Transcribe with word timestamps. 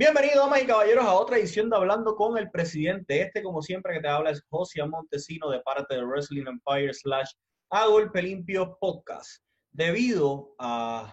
Bienvenidos, 0.00 0.36
damas 0.36 0.62
y 0.62 0.66
caballeros, 0.66 1.04
a 1.04 1.12
otra 1.12 1.36
edición 1.36 1.68
de 1.68 1.76
Hablando 1.76 2.16
con 2.16 2.38
el 2.38 2.50
Presidente. 2.50 3.20
Este, 3.20 3.42
como 3.42 3.60
siempre, 3.60 3.92
que 3.92 4.00
te 4.00 4.08
habla 4.08 4.30
es 4.30 4.42
José 4.48 4.82
Montesino 4.82 5.50
de 5.50 5.60
parte 5.60 5.94
de 5.94 6.02
Wrestling 6.06 6.46
Empire 6.46 6.94
slash 6.94 7.30
A 7.68 7.84
Golpe 7.86 8.22
Limpio 8.22 8.78
Podcast. 8.80 9.44
Debido 9.70 10.54
a 10.58 11.12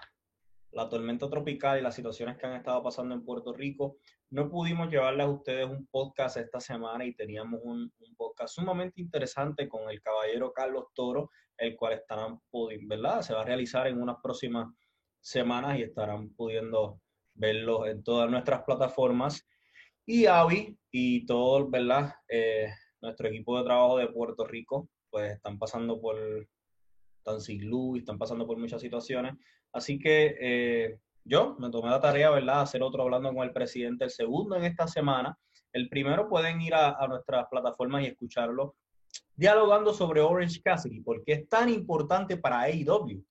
la 0.71 0.87
tormenta 0.87 1.29
tropical 1.29 1.77
y 1.77 1.81
las 1.81 1.95
situaciones 1.95 2.37
que 2.37 2.45
han 2.45 2.53
estado 2.53 2.81
pasando 2.81 3.13
en 3.13 3.25
Puerto 3.25 3.51
Rico, 3.51 3.97
no 4.29 4.47
pudimos 4.47 4.89
llevarles 4.89 5.25
a 5.25 5.31
ustedes 5.31 5.67
un 5.67 5.85
podcast 5.87 6.37
esta 6.37 6.61
semana 6.61 7.03
y 7.03 7.13
teníamos 7.13 7.59
un, 7.65 7.91
podcast 8.15 8.55
sumamente 8.55 9.01
interesante 9.01 9.67
con 9.67 9.89
el 9.89 10.01
caballero 10.01 10.53
Carlos 10.53 10.85
Toro, 10.93 11.29
el 11.57 11.75
cual 11.75 11.91
estarán 11.91 12.39
pudiendo, 12.49 12.95
¿verdad? 12.95 13.21
Se 13.21 13.33
va 13.33 13.41
a 13.41 13.45
realizar 13.45 13.85
en 13.87 14.01
unas 14.01 14.15
próximas 14.23 14.73
semanas 15.19 15.77
y 15.77 15.83
estarán 15.83 16.29
pudiendo 16.29 17.01
verlo 17.37 17.85
en 17.85 18.03
todas 18.03 18.29
nuestras 18.29 18.63
plataformas. 18.63 19.47
Y 20.05 20.25
Avi 20.25 20.77
y 20.91 21.25
todo, 21.25 21.69
¿verdad? 21.69 22.13
Eh, 22.27 22.69
nuestro 23.01 23.27
equipo 23.27 23.57
de 23.57 23.65
trabajo 23.65 23.97
de 23.97 24.07
Puerto 24.07 24.45
Rico, 24.45 24.89
pues 25.09 25.33
están 25.33 25.57
pasando 25.57 25.99
por, 25.99 26.17
están 27.17 27.41
sin 27.41 27.67
luz, 27.69 27.99
están 27.99 28.17
pasando 28.17 28.45
por 28.45 28.57
muchas 28.57 28.81
situaciones. 28.81 29.35
Así 29.73 29.99
que 29.99 30.35
eh, 30.39 30.99
yo 31.23 31.55
me 31.59 31.69
tomé 31.69 31.89
la 31.89 31.99
tarea, 31.99 32.29
¿verdad?, 32.29 32.61
hacer 32.61 32.81
otro 32.81 33.03
hablando 33.03 33.33
con 33.33 33.43
el 33.43 33.53
presidente, 33.53 34.05
el 34.05 34.11
segundo 34.11 34.55
en 34.55 34.63
esta 34.63 34.87
semana. 34.87 35.37
El 35.73 35.89
primero 35.89 36.29
pueden 36.29 36.61
ir 36.61 36.73
a, 36.73 36.95
a 36.97 37.07
nuestras 37.07 37.45
plataformas 37.49 38.03
y 38.03 38.07
escucharlo 38.07 38.75
dialogando 39.35 39.93
sobre 39.93 40.21
Orange 40.21 40.61
Cassidy, 40.61 41.01
porque 41.01 41.33
es 41.33 41.49
tan 41.49 41.69
importante 41.69 42.37
para 42.37 42.61
AEW. 42.61 43.23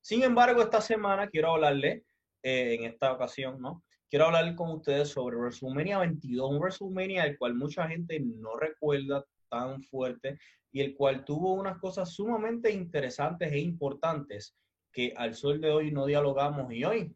Sin 0.00 0.22
embargo, 0.22 0.62
esta 0.62 0.80
semana 0.80 1.28
quiero 1.28 1.52
hablarle 1.52 2.04
eh, 2.42 2.74
en 2.74 2.84
esta 2.84 3.12
ocasión, 3.12 3.60
¿no? 3.60 3.84
Quiero 4.10 4.26
hablar 4.26 4.54
con 4.54 4.70
ustedes 4.72 5.08
sobre 5.08 5.36
WrestleMania 5.36 5.98
22, 5.98 6.50
un 6.50 6.58
WrestleMania 6.58 7.24
el 7.24 7.38
cual 7.38 7.54
mucha 7.54 7.88
gente 7.88 8.20
no 8.20 8.56
recuerda 8.56 9.24
tan 9.48 9.82
fuerte 9.84 10.38
y 10.70 10.80
el 10.80 10.94
cual 10.94 11.24
tuvo 11.24 11.54
unas 11.54 11.78
cosas 11.78 12.12
sumamente 12.12 12.70
interesantes 12.70 13.52
e 13.52 13.58
importantes 13.58 14.54
que 14.92 15.14
al 15.16 15.34
sol 15.34 15.60
de 15.60 15.70
hoy 15.70 15.92
no 15.92 16.04
dialogamos 16.04 16.72
y 16.72 16.84
hoy 16.84 17.14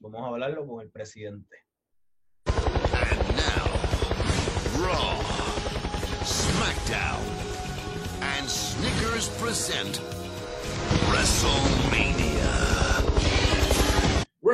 vamos 0.00 0.20
a 0.22 0.26
hablarlo 0.26 0.66
con 0.66 0.82
el 0.82 0.90
presidente. 0.90 1.56
And 2.46 3.20
now, 3.36 3.66
Raw, 4.84 5.16
SmackDown, 6.24 7.22
and 8.20 8.48
Snickers 8.48 9.28
present 9.40 10.00
WrestleMania. 11.10 12.13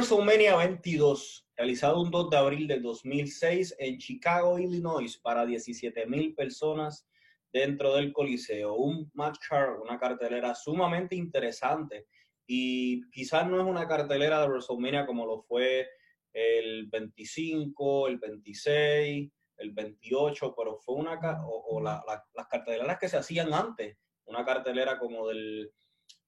WrestleMania 0.01 0.57
22, 0.57 1.47
realizado 1.55 2.01
un 2.01 2.11
2 2.11 2.31
de 2.31 2.37
abril 2.39 2.67
de 2.67 2.81
2006 2.81 3.77
en 3.79 3.99
Chicago, 3.99 4.59
Illinois, 4.59 5.19
para 5.19 5.45
17 5.45 6.07
mil 6.07 6.35
personas 6.35 7.07
dentro 7.53 7.95
del 7.95 8.11
Coliseo. 8.11 8.77
Un 8.77 9.11
match 9.13 9.37
card, 9.47 9.79
una 9.79 9.99
cartelera 9.99 10.55
sumamente 10.55 11.17
interesante 11.17 12.07
y 12.47 13.03
quizás 13.11 13.47
no 13.47 13.61
es 13.61 13.67
una 13.67 13.87
cartelera 13.87 14.41
de 14.41 14.49
WrestleMania 14.49 15.05
como 15.05 15.27
lo 15.27 15.43
fue 15.43 15.87
el 16.33 16.87
25, 16.87 18.09
el 18.09 18.19
26, 18.19 19.31
el 19.59 19.71
28, 19.73 20.55
pero 20.57 20.79
fue 20.79 20.95
una, 20.95 21.21
o, 21.45 21.83
las 21.83 22.47
carteleras 22.51 22.99
que 22.99 23.11
se 23.11 23.19
hacían 23.19 23.53
antes, 23.53 23.99
una 24.25 24.47
cartelera 24.47 24.99
como 24.99 25.29
del 25.29 25.71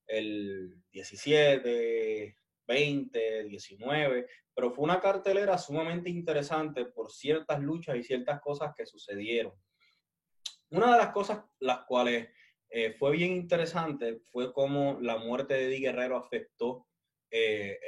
el 0.06 0.82
17, 0.90 2.36
20, 2.66 3.44
19, 3.44 4.26
pero 4.54 4.70
fue 4.70 4.84
una 4.84 5.00
cartelera 5.00 5.58
sumamente 5.58 6.10
interesante 6.10 6.86
por 6.86 7.10
ciertas 7.10 7.60
luchas 7.60 7.96
y 7.96 8.02
ciertas 8.02 8.40
cosas 8.40 8.72
que 8.76 8.86
sucedieron. 8.86 9.52
Una 10.70 10.92
de 10.92 10.98
las 10.98 11.12
cosas 11.12 11.44
las 11.60 11.84
cuales 11.84 12.28
eh, 12.70 12.92
fue 12.92 13.12
bien 13.12 13.32
interesante 13.32 14.20
fue 14.30 14.52
cómo 14.52 14.98
la 15.00 15.18
muerte 15.18 15.54
de 15.54 15.68
Di 15.68 15.80
Guerrero 15.80 16.16
afectó 16.16 16.86
eh, 17.30 17.78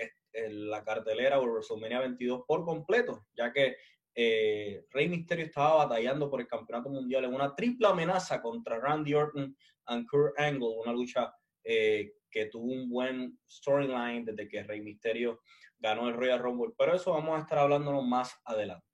la 0.50 0.84
cartelera 0.84 1.38
o 1.40 1.44
WrestleMania 1.44 2.00
22 2.00 2.42
por 2.46 2.64
completo, 2.64 3.26
ya 3.34 3.52
que 3.52 3.76
eh, 4.14 4.84
Rey 4.90 5.08
Mysterio 5.08 5.46
estaba 5.46 5.86
batallando 5.86 6.30
por 6.30 6.40
el 6.40 6.46
campeonato 6.46 6.90
mundial 6.90 7.24
en 7.24 7.34
una 7.34 7.54
triple 7.54 7.86
amenaza 7.86 8.42
contra 8.42 8.78
Randy 8.78 9.14
Orton 9.14 9.56
y 9.88 10.06
Kurt 10.06 10.38
Angle, 10.38 10.76
una 10.82 10.92
lucha 10.92 11.34
que 12.34 12.46
tuvo 12.46 12.72
un 12.72 12.90
buen 12.90 13.38
storyline 13.48 14.24
desde 14.24 14.48
que 14.48 14.64
Rey 14.64 14.80
Misterio 14.80 15.40
ganó 15.78 16.08
el 16.08 16.14
Royal 16.14 16.40
Rumble, 16.40 16.74
pero 16.76 16.92
eso 16.96 17.12
vamos 17.12 17.36
a 17.36 17.42
estar 17.42 17.58
hablándolo 17.58 18.02
más 18.02 18.34
adelante. 18.44 18.84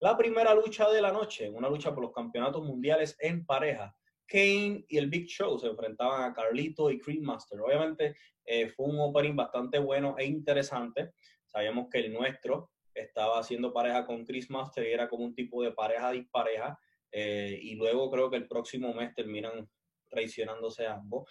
La 0.00 0.16
primera 0.16 0.52
lucha 0.52 0.90
de 0.90 1.00
la 1.00 1.12
noche, 1.12 1.48
una 1.48 1.68
lucha 1.68 1.94
por 1.94 2.02
los 2.02 2.12
campeonatos 2.12 2.64
mundiales 2.64 3.16
en 3.20 3.46
pareja. 3.46 3.94
Kane 4.26 4.84
y 4.88 4.98
el 4.98 5.08
Big 5.08 5.26
Show 5.26 5.58
se 5.60 5.68
enfrentaban 5.68 6.28
a 6.28 6.34
Carlito 6.34 6.90
y 6.90 6.98
Cream 6.98 7.22
Master. 7.22 7.60
Obviamente 7.60 8.16
eh, 8.44 8.68
fue 8.68 8.86
un 8.86 8.98
opening 8.98 9.36
bastante 9.36 9.78
bueno 9.78 10.16
e 10.18 10.24
interesante. 10.24 11.12
Sabíamos 11.46 11.86
que 11.90 12.00
el 12.00 12.12
nuestro 12.12 12.72
estaba 12.94 13.38
haciendo 13.38 13.72
pareja 13.72 14.04
con 14.04 14.24
Chris 14.24 14.50
Master 14.50 14.84
y 14.86 14.92
era 14.92 15.08
como 15.08 15.24
un 15.24 15.34
tipo 15.34 15.62
de 15.62 15.70
pareja 15.70 16.10
dispareja. 16.10 16.78
Eh, 17.12 17.58
y 17.62 17.76
luego 17.76 18.10
creo 18.10 18.28
que 18.28 18.36
el 18.36 18.48
próximo 18.48 18.92
mes 18.92 19.14
terminan 19.14 19.68
traicionándose 20.08 20.86
ambos 20.86 21.30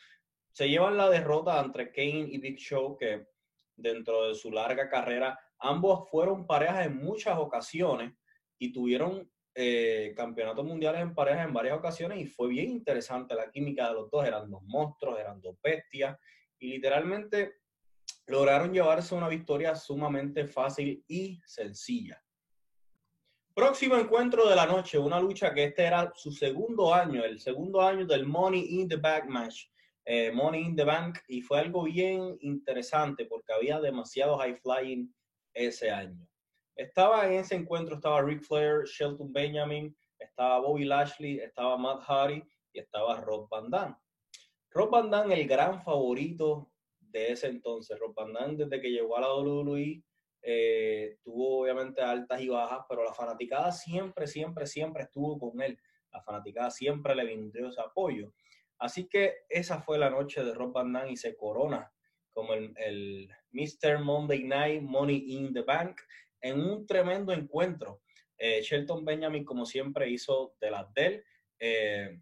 se 0.57 0.67
llevan 0.67 0.97
la 0.97 1.07
derrota 1.07 1.61
entre 1.63 1.91
Kane 1.91 2.29
y 2.31 2.39
Big 2.39 2.57
Show, 2.57 2.97
que 2.97 3.27
dentro 3.75 4.27
de 4.27 4.33
su 4.33 4.49
larga 4.49 4.89
carrera, 4.89 5.39
ambos 5.59 6.09
fueron 6.09 6.47
parejas 6.47 6.87
en 6.87 6.97
muchas 6.97 7.37
ocasiones 7.37 8.11
y 8.57 8.73
tuvieron 8.73 9.31
eh, 9.53 10.15
campeonatos 10.17 10.65
mundiales 10.65 11.01
en 11.01 11.13
parejas 11.13 11.45
en 11.45 11.53
varias 11.53 11.77
ocasiones 11.77 12.19
y 12.19 12.25
fue 12.25 12.47
bien 12.47 12.71
interesante 12.71 13.35
la 13.35 13.51
química 13.51 13.89
de 13.89 13.93
los 13.93 14.09
dos. 14.09 14.25
Eran 14.25 14.49
dos 14.49 14.63
monstruos, 14.63 15.19
eran 15.19 15.39
dos 15.41 15.57
bestias 15.61 16.17
y 16.57 16.69
literalmente 16.69 17.57
lograron 18.25 18.73
llevarse 18.73 19.13
una 19.13 19.29
victoria 19.29 19.75
sumamente 19.75 20.47
fácil 20.47 21.03
y 21.07 21.39
sencilla. 21.45 22.19
Próximo 23.53 23.95
encuentro 23.95 24.49
de 24.49 24.55
la 24.55 24.65
noche, 24.65 24.97
una 24.97 25.19
lucha 25.19 25.53
que 25.53 25.65
este 25.65 25.83
era 25.83 26.11
su 26.15 26.31
segundo 26.31 26.95
año, 26.95 27.23
el 27.23 27.39
segundo 27.39 27.79
año 27.79 28.07
del 28.07 28.25
Money 28.25 28.79
in 28.79 28.87
the 28.87 28.95
Back 28.95 29.27
Match 29.27 29.67
eh, 30.09 30.31
Money 30.31 30.61
in 30.61 30.75
the 30.77 30.85
Bank 30.85 31.19
y 31.27 31.41
fue 31.41 31.59
algo 31.59 31.83
bien 31.83 32.37
interesante 32.39 33.25
porque 33.25 33.51
había 33.51 33.81
demasiado 33.81 34.37
high 34.37 34.55
flying 34.55 35.13
ese 35.53 35.91
año. 35.91 36.25
Estaba 36.77 37.27
en 37.27 37.33
ese 37.33 37.55
encuentro, 37.55 37.95
estaba 37.95 38.21
Ric 38.21 38.41
Flair, 38.41 38.85
Shelton 38.85 39.33
Benjamin, 39.33 39.93
estaba 40.17 40.59
Bobby 40.59 40.85
Lashley, 40.85 41.39
estaba 41.39 41.77
Matt 41.77 42.03
Hardy 42.03 42.41
y 42.71 42.79
estaba 42.79 43.19
Rob 43.19 43.49
Van 43.49 43.69
Damme. 43.69 43.95
Rob 44.71 44.89
Van 44.89 45.11
Damme, 45.11 45.41
el 45.41 45.45
gran 45.45 45.83
favorito 45.83 46.71
de 47.01 47.33
ese 47.33 47.47
entonces. 47.47 47.99
Rob 47.99 48.15
Van 48.15 48.31
Damme, 48.31 48.55
desde 48.55 48.79
que 48.79 48.89
llegó 48.89 49.17
a 49.17 49.21
la 49.21 49.33
WWE, 49.33 50.01
eh, 50.41 51.17
tuvo 51.21 51.63
obviamente 51.63 52.01
altas 52.01 52.39
y 52.39 52.47
bajas, 52.47 52.85
pero 52.87 53.03
la 53.03 53.13
fanaticada 53.13 53.73
siempre, 53.73 54.25
siempre, 54.25 54.67
siempre 54.67 55.03
estuvo 55.03 55.37
con 55.37 55.61
él. 55.61 55.77
La 56.13 56.21
fanaticada 56.21 56.71
siempre 56.71 57.13
le 57.13 57.25
brindó 57.25 57.67
ese 57.67 57.81
apoyo. 57.81 58.31
Así 58.79 59.07
que 59.07 59.33
esa 59.49 59.81
fue 59.81 59.97
la 59.97 60.09
noche 60.09 60.43
de 60.43 60.53
Rob 60.53 60.71
Van 60.71 60.93
Damme 60.93 61.11
y 61.11 61.17
se 61.17 61.35
corona 61.35 61.91
como 62.31 62.53
el, 62.53 62.73
el 62.77 63.29
Mr. 63.51 63.99
Monday 63.99 64.43
Night 64.43 64.83
Money 64.83 65.23
in 65.27 65.53
the 65.53 65.61
Bank 65.61 65.99
en 66.41 66.59
un 66.59 66.85
tremendo 66.85 67.33
encuentro. 67.33 68.01
Eh, 68.37 68.61
Shelton 68.61 69.03
Benjamin, 69.03 69.43
como 69.43 69.65
siempre, 69.65 70.09
hizo 70.09 70.55
de 70.61 70.71
las 70.71 70.93
del. 70.93 71.23
Eh, 71.59 72.21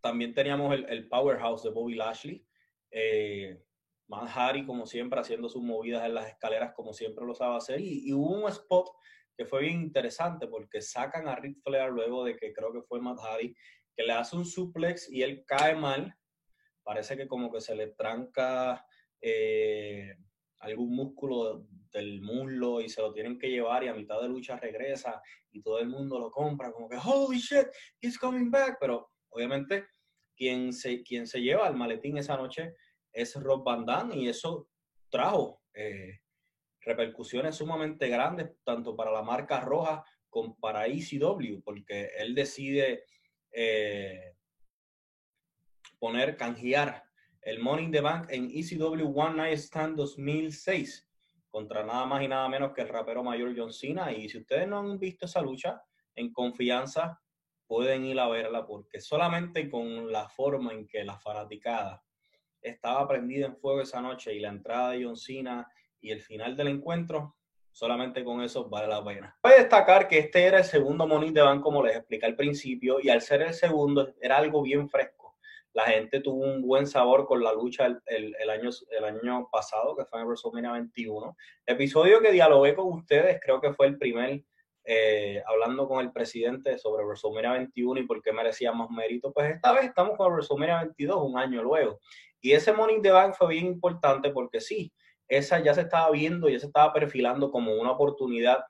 también 0.00 0.32
teníamos 0.32 0.74
el, 0.74 1.08
powerhouse 1.08 1.62
de 1.62 1.70
Bobby 1.70 1.94
Lashley. 1.94 2.46
Eh, 2.90 3.62
Matt 4.08 4.30
Hardy, 4.30 4.64
como 4.64 4.86
siempre, 4.86 5.20
haciendo 5.20 5.48
sus 5.48 5.62
movidas 5.62 6.04
en 6.06 6.14
las 6.14 6.28
escaleras, 6.28 6.72
como 6.74 6.92
siempre 6.92 7.26
lo 7.26 7.34
sabe 7.34 7.56
hacer. 7.56 7.80
Y, 7.80 8.08
y, 8.08 8.12
hubo 8.12 8.30
un 8.30 8.48
spot 8.48 8.90
que 9.36 9.44
fue 9.44 9.62
bien 9.62 9.82
interesante 9.82 10.46
porque 10.48 10.80
sacan 10.80 11.28
a 11.28 11.36
Ric 11.36 11.58
Flair 11.62 11.90
luego 11.90 12.24
de 12.24 12.36
que 12.36 12.52
creo 12.52 12.72
que 12.72 12.82
fue 12.82 13.00
Matt 13.00 13.18
Hardy 13.20 13.54
que 14.00 14.06
le 14.06 14.14
hace 14.14 14.34
un 14.34 14.46
suplex 14.46 15.10
y 15.12 15.22
él 15.22 15.44
cae 15.46 15.74
mal. 15.74 16.16
Parece 16.82 17.18
que 17.18 17.28
como 17.28 17.52
que 17.52 17.60
se 17.60 17.74
le 17.74 17.88
tranca 17.88 18.86
eh, 19.20 20.16
algún 20.60 20.96
músculo 20.96 21.66
del 21.92 22.22
muslo 22.22 22.80
y 22.80 22.88
se 22.88 23.02
lo 23.02 23.12
tienen 23.12 23.38
que 23.38 23.50
llevar 23.50 23.84
y 23.84 23.88
a 23.88 23.94
mitad 23.94 24.22
de 24.22 24.28
lucha 24.28 24.56
regresa 24.56 25.20
y 25.50 25.60
todo 25.60 25.80
el 25.80 25.88
mundo 25.88 26.18
lo 26.18 26.30
compra 26.30 26.72
como 26.72 26.88
que 26.88 26.96
holy 26.96 27.38
shit, 27.38 27.66
he's 28.00 28.18
coming 28.18 28.50
back. 28.50 28.78
Pero 28.80 29.10
obviamente 29.28 29.88
quien 30.34 30.72
se, 30.72 31.02
quien 31.02 31.26
se 31.26 31.42
lleva 31.42 31.68
el 31.68 31.76
maletín 31.76 32.16
esa 32.16 32.38
noche 32.38 32.76
es 33.12 33.34
Rob 33.34 33.62
Van 33.62 33.84
Damme 33.84 34.16
y 34.16 34.28
eso 34.28 34.70
trajo 35.10 35.60
eh, 35.74 36.20
repercusiones 36.80 37.56
sumamente 37.56 38.08
grandes 38.08 38.50
tanto 38.64 38.96
para 38.96 39.12
la 39.12 39.20
marca 39.20 39.60
roja 39.60 40.02
como 40.30 40.58
para 40.58 40.86
ECW 40.86 41.60
porque 41.62 42.12
él 42.16 42.34
decide 42.34 43.04
eh, 43.52 44.36
poner, 45.98 46.36
canjear 46.36 47.04
el 47.42 47.58
Money 47.58 47.86
in 47.86 47.92
the 47.92 48.00
Bank 48.00 48.26
en 48.30 48.50
ECW 48.52 49.12
One 49.14 49.36
Night 49.36 49.58
Stand 49.58 49.96
2006. 49.96 51.06
contra 51.50 51.84
nada 51.84 52.06
más 52.06 52.22
y 52.22 52.28
nada 52.28 52.48
menos 52.48 52.72
que 52.72 52.82
el 52.82 52.88
rapero 52.88 53.24
mayor 53.24 53.52
John 53.56 53.72
Cena. 53.72 54.12
Y 54.12 54.28
si 54.28 54.38
ustedes 54.38 54.68
no 54.68 54.78
han 54.78 54.98
visto 54.98 55.26
esa 55.26 55.42
lucha, 55.42 55.82
en 56.14 56.32
confianza 56.32 57.20
pueden 57.66 58.04
ir 58.04 58.18
a 58.18 58.28
verla 58.28 58.66
porque 58.66 59.00
solamente 59.00 59.68
con 59.68 60.10
la 60.10 60.28
forma 60.28 60.72
en 60.72 60.86
que 60.86 61.04
la 61.04 61.18
fanaticada 61.18 62.02
estaba 62.60 63.06
prendida 63.06 63.46
en 63.46 63.56
fuego 63.56 63.80
esa 63.80 64.00
noche 64.00 64.34
y 64.34 64.40
la 64.40 64.48
entrada 64.48 64.90
de 64.90 65.04
John 65.04 65.16
Cena 65.16 65.68
y 66.00 66.10
el 66.10 66.20
final 66.20 66.56
del 66.56 66.68
encuentro, 66.68 67.36
solamente 67.72 68.24
con 68.24 68.42
eso 68.42 68.68
vale 68.68 68.88
la 68.88 69.04
pena. 69.04 69.36
Puede 69.40 69.60
destacar 69.60 70.08
que 70.08 70.18
este 70.18 70.44
era 70.44 70.58
el 70.58 70.64
segundo 70.64 71.06
Money 71.06 71.30
de 71.30 71.42
Bank, 71.42 71.62
como 71.62 71.84
les 71.84 71.96
expliqué 71.96 72.26
al 72.26 72.36
principio, 72.36 72.98
y 73.00 73.08
al 73.08 73.22
ser 73.22 73.42
el 73.42 73.54
segundo 73.54 74.14
era 74.20 74.36
algo 74.36 74.62
bien 74.62 74.88
fresco. 74.88 75.36
La 75.72 75.84
gente 75.84 76.20
tuvo 76.20 76.44
un 76.44 76.62
buen 76.62 76.86
sabor 76.86 77.26
con 77.26 77.42
la 77.44 77.52
lucha 77.52 77.86
el, 77.86 78.34
el, 78.38 78.50
año, 78.50 78.70
el 78.90 79.04
año 79.04 79.48
pasado, 79.52 79.96
que 79.96 80.04
fue 80.04 80.20
en 80.20 80.26
WrestleMania 80.26 80.72
21. 80.72 81.36
Episodio 81.66 82.20
que 82.20 82.32
dialogué 82.32 82.74
con 82.74 82.88
ustedes, 82.88 83.38
creo 83.40 83.60
que 83.60 83.72
fue 83.72 83.86
el 83.86 83.96
primer, 83.96 84.42
eh, 84.84 85.40
hablando 85.46 85.86
con 85.86 86.00
el 86.00 86.10
presidente 86.10 86.76
sobre 86.76 87.04
WrestleMania 87.04 87.52
21 87.52 88.00
y 88.00 88.06
por 88.06 88.20
qué 88.20 88.32
merecía 88.32 88.72
más 88.72 88.90
mérito. 88.90 89.32
Pues 89.32 89.54
esta 89.54 89.72
vez 89.72 89.84
estamos 89.84 90.16
con 90.16 90.32
WrestleMania 90.32 90.80
22, 90.80 91.22
un 91.22 91.38
año 91.38 91.62
luego. 91.62 92.00
Y 92.40 92.52
ese 92.52 92.72
Money 92.72 93.00
de 93.00 93.10
Bank 93.10 93.34
fue 93.38 93.48
bien 93.48 93.66
importante 93.66 94.30
porque 94.30 94.60
sí, 94.60 94.92
esa 95.30 95.60
ya 95.60 95.72
se 95.72 95.82
estaba 95.82 96.10
viendo, 96.10 96.48
ya 96.48 96.58
se 96.58 96.66
estaba 96.66 96.92
perfilando 96.92 97.50
como 97.50 97.74
una 97.74 97.92
oportunidad 97.92 98.64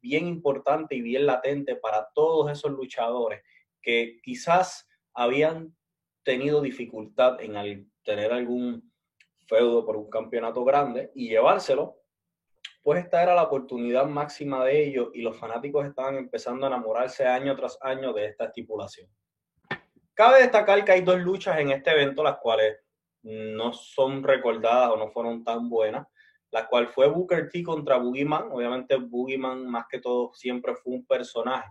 bien 0.00 0.26
importante 0.26 0.94
y 0.94 1.02
bien 1.02 1.26
latente 1.26 1.76
para 1.76 2.08
todos 2.14 2.50
esos 2.50 2.72
luchadores 2.72 3.42
que 3.82 4.18
quizás 4.22 4.88
habían 5.14 5.76
tenido 6.24 6.60
dificultad 6.60 7.40
en 7.40 7.90
tener 8.02 8.32
algún 8.32 8.92
feudo 9.46 9.84
por 9.84 9.96
un 9.96 10.10
campeonato 10.10 10.64
grande 10.64 11.12
y 11.14 11.28
llevárselo, 11.28 11.96
pues 12.82 13.04
esta 13.04 13.22
era 13.22 13.34
la 13.34 13.44
oportunidad 13.44 14.06
máxima 14.06 14.64
de 14.64 14.84
ellos 14.84 15.08
y 15.12 15.22
los 15.22 15.38
fanáticos 15.38 15.86
estaban 15.86 16.16
empezando 16.16 16.66
a 16.66 16.68
enamorarse 16.68 17.26
año 17.26 17.54
tras 17.54 17.78
año 17.80 18.12
de 18.12 18.26
esta 18.26 18.46
estipulación. 18.46 19.08
Cabe 20.14 20.40
destacar 20.40 20.84
que 20.84 20.92
hay 20.92 21.02
dos 21.02 21.18
luchas 21.18 21.58
en 21.58 21.70
este 21.70 21.90
evento, 21.90 22.24
las 22.24 22.38
cuales 22.38 22.78
no 23.26 23.72
son 23.72 24.22
recordadas 24.22 24.92
o 24.92 24.96
no 24.96 25.08
fueron 25.10 25.42
tan 25.42 25.68
buenas, 25.68 26.06
la 26.52 26.68
cual 26.68 26.86
fue 26.86 27.08
Booker 27.08 27.48
T 27.50 27.64
contra 27.64 27.96
Boogeyman. 27.96 28.52
Obviamente 28.52 28.94
Boogeyman 28.94 29.66
más 29.66 29.86
que 29.90 29.98
todo 29.98 30.32
siempre 30.32 30.76
fue 30.76 30.94
un 30.94 31.04
personaje. 31.04 31.68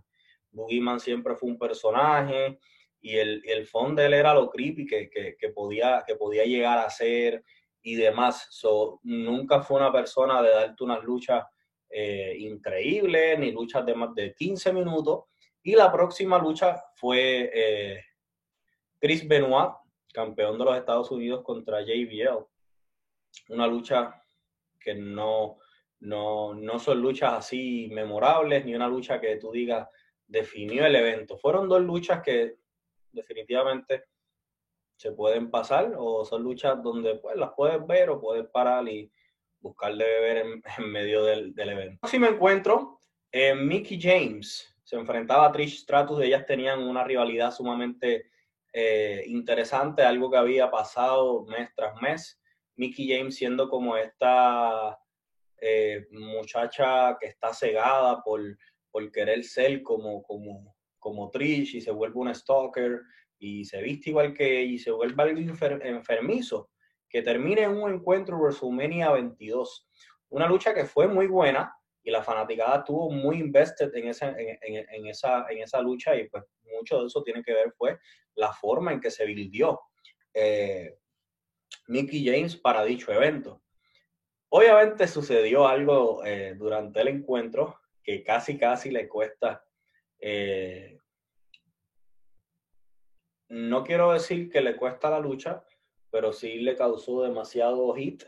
Boogeyman 0.52 1.00
siempre 1.00 1.36
fue 1.36 1.50
un 1.50 1.58
personaje 1.58 2.60
y 3.00 3.16
el, 3.16 3.42
el 3.46 3.66
fondo 3.68 4.02
de 4.02 4.08
él 4.08 4.16
era 4.16 4.34
lo 4.34 4.50
creepy 4.50 4.86
que, 4.86 5.10
que, 5.10 5.50
podía, 5.50 6.04
que 6.06 6.16
podía 6.16 6.44
llegar 6.44 6.80
a 6.80 6.90
ser 6.90 7.42
y 7.82 7.96
demás. 7.96 8.48
So, 8.50 9.00
nunca 9.04 9.62
fue 9.62 9.78
una 9.78 9.94
persona 9.94 10.42
de 10.42 10.50
darte 10.50 10.84
unas 10.84 11.04
luchas 11.06 11.46
eh, 11.90 12.36
increíbles 12.38 13.40
ni 13.40 13.52
luchas 13.52 13.86
de 13.86 13.96
más 13.96 14.14
de 14.14 14.34
15 14.34 14.74
minutos. 14.74 15.24
Y 15.64 15.74
la 15.74 15.90
próxima 15.90 16.38
lucha 16.38 16.84
fue 16.96 17.50
eh, 17.54 18.02
Chris 19.00 19.26
Benoit 19.26 19.72
campeón 20.16 20.58
de 20.58 20.64
los 20.64 20.78
Estados 20.78 21.12
Unidos 21.12 21.44
contra 21.44 21.82
JBL. 21.82 22.46
Una 23.50 23.68
lucha 23.68 24.24
que 24.80 24.96
no, 24.96 25.58
no, 26.00 26.80
son 26.80 27.02
luchas 27.02 27.34
así 27.34 27.90
memorables, 27.92 28.64
ni 28.64 28.74
una 28.74 28.88
lucha 28.88 29.20
que 29.20 29.36
tú 29.36 29.52
digas 29.52 29.90
definió 30.26 30.86
el 30.86 30.96
evento. 30.96 31.38
Fueron 31.38 31.68
dos 31.68 31.82
luchas 31.82 32.22
que 32.24 32.56
definitivamente 33.12 34.06
se 34.96 35.12
pueden 35.12 35.52
pasar 35.52 35.94
o 35.98 36.24
son 36.24 36.42
luchas 36.42 36.82
donde 36.82 37.16
pues, 37.16 37.36
las 37.36 37.52
puedes 37.56 37.86
ver 37.86 38.10
o 38.10 38.22
puedes 38.22 38.48
parar 38.48 38.88
y 38.88 39.12
buscarle 39.60 40.06
beber 40.06 40.46
en, 40.78 40.92
medio 40.92 41.26
del, 41.26 41.54
del, 41.54 41.70
evento. 41.70 42.08
me 42.18 42.30
encuentro, 42.30 43.00
eh, 43.32 43.54
Mickey 43.54 44.00
James 44.02 44.74
se 44.82 44.96
enfrentaba 44.96 45.48
a 45.48 45.52
Trish 45.52 45.82
Stratus, 45.82 46.22
ellas 46.22 46.46
tenían 46.46 46.82
una 46.84 47.04
rivalidad 47.04 47.52
sumamente 47.52 48.32
eh, 48.78 49.24
interesante, 49.28 50.04
algo 50.04 50.30
que 50.30 50.36
había 50.36 50.70
pasado 50.70 51.46
mes 51.46 51.70
tras 51.74 51.96
mes. 52.02 52.42
Mickey 52.76 53.08
James 53.08 53.34
siendo 53.38 53.70
como 53.70 53.96
esta 53.96 55.00
eh, 55.62 56.06
muchacha 56.12 57.16
que 57.18 57.28
está 57.28 57.54
cegada 57.54 58.22
por, 58.22 58.42
por 58.92 59.10
querer 59.14 59.46
ser 59.46 59.82
como, 59.82 60.22
como, 60.24 60.76
como 61.00 61.30
Trish 61.30 61.78
y 61.78 61.80
se 61.80 61.92
vuelve 61.92 62.20
un 62.20 62.36
stalker 62.36 63.00
y 63.40 63.64
se 63.64 63.82
viste 63.82 64.10
igual 64.10 64.34
que 64.34 64.60
ella 64.60 64.74
y 64.74 64.78
se 64.78 64.92
vuelve 64.92 65.24
algo 65.24 65.40
enfermizo, 65.40 66.70
que 67.08 67.22
termine 67.22 67.62
en 67.62 67.82
un 67.82 67.94
encuentro 67.94 68.38
WrestleMania 68.38 69.10
22. 69.12 69.88
Una 70.32 70.50
lucha 70.50 70.74
que 70.74 70.84
fue 70.84 71.08
muy 71.08 71.28
buena, 71.28 71.74
y 72.06 72.12
la 72.12 72.22
fanaticada 72.22 72.78
estuvo 72.78 73.10
muy 73.10 73.40
invested 73.40 73.94
en 73.96 74.10
esa, 74.10 74.36
en, 74.38 75.08
esa, 75.08 75.48
en 75.50 75.58
esa 75.58 75.82
lucha 75.82 76.16
y 76.16 76.30
pues 76.30 76.44
mucho 76.78 77.02
de 77.02 77.08
eso 77.08 77.24
tiene 77.24 77.44
que 77.44 77.52
ver 77.52 77.74
fue 77.76 77.98
la 78.36 78.54
forma 78.54 78.94
en 78.94 79.02
que 79.02 79.10
se 79.10 79.26
vivió 79.26 79.82
eh, 80.32 81.00
Mickey 81.88 82.24
James 82.24 82.56
para 82.56 82.84
dicho 82.84 83.12
evento. 83.12 83.64
Obviamente 84.50 85.08
sucedió 85.08 85.68
algo 85.68 86.24
eh, 86.24 86.54
durante 86.56 87.02
el 87.02 87.08
encuentro 87.08 87.80
que 88.04 88.24
casi 88.24 88.56
casi 88.60 88.92
le 88.92 89.08
cuesta, 89.08 89.66
eh, 90.20 91.00
no 93.50 93.84
quiero 93.84 94.14
decir 94.14 94.52
que 94.52 94.62
le 94.62 94.76
cuesta 94.76 95.10
la 95.10 95.20
lucha, 95.20 95.66
pero 96.12 96.32
sí 96.32 96.60
le 96.60 96.76
causó 96.76 97.24
demasiado 97.24 97.92
hit, 97.96 98.24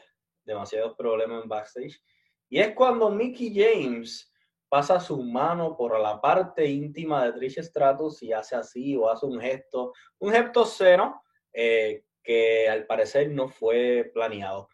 demasiados 0.45 0.95
problemas 0.95 1.43
en 1.43 1.49
backstage 1.49 2.01
y 2.49 2.59
es 2.59 2.73
cuando 2.73 3.09
Mickey 3.09 3.53
James 3.53 4.31
pasa 4.69 4.99
su 4.99 5.21
mano 5.21 5.75
por 5.75 5.99
la 5.99 6.19
parte 6.19 6.65
íntima 6.65 7.25
de 7.25 7.33
Trish 7.33 7.59
Stratus 7.63 8.21
y 8.23 8.33
hace 8.33 8.55
así 8.55 8.95
o 8.95 9.09
hace 9.09 9.25
un 9.25 9.39
gesto, 9.39 9.93
un 10.19 10.31
gesto 10.31 10.65
cero 10.65 11.21
eh, 11.53 12.03
que 12.21 12.69
al 12.69 12.85
parecer 12.85 13.29
no 13.31 13.47
fue 13.47 14.11
planeado. 14.13 14.69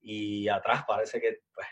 Y 0.00 0.48
atrás 0.48 0.84
parece 0.86 1.20
que, 1.20 1.40
pues, 1.54 1.66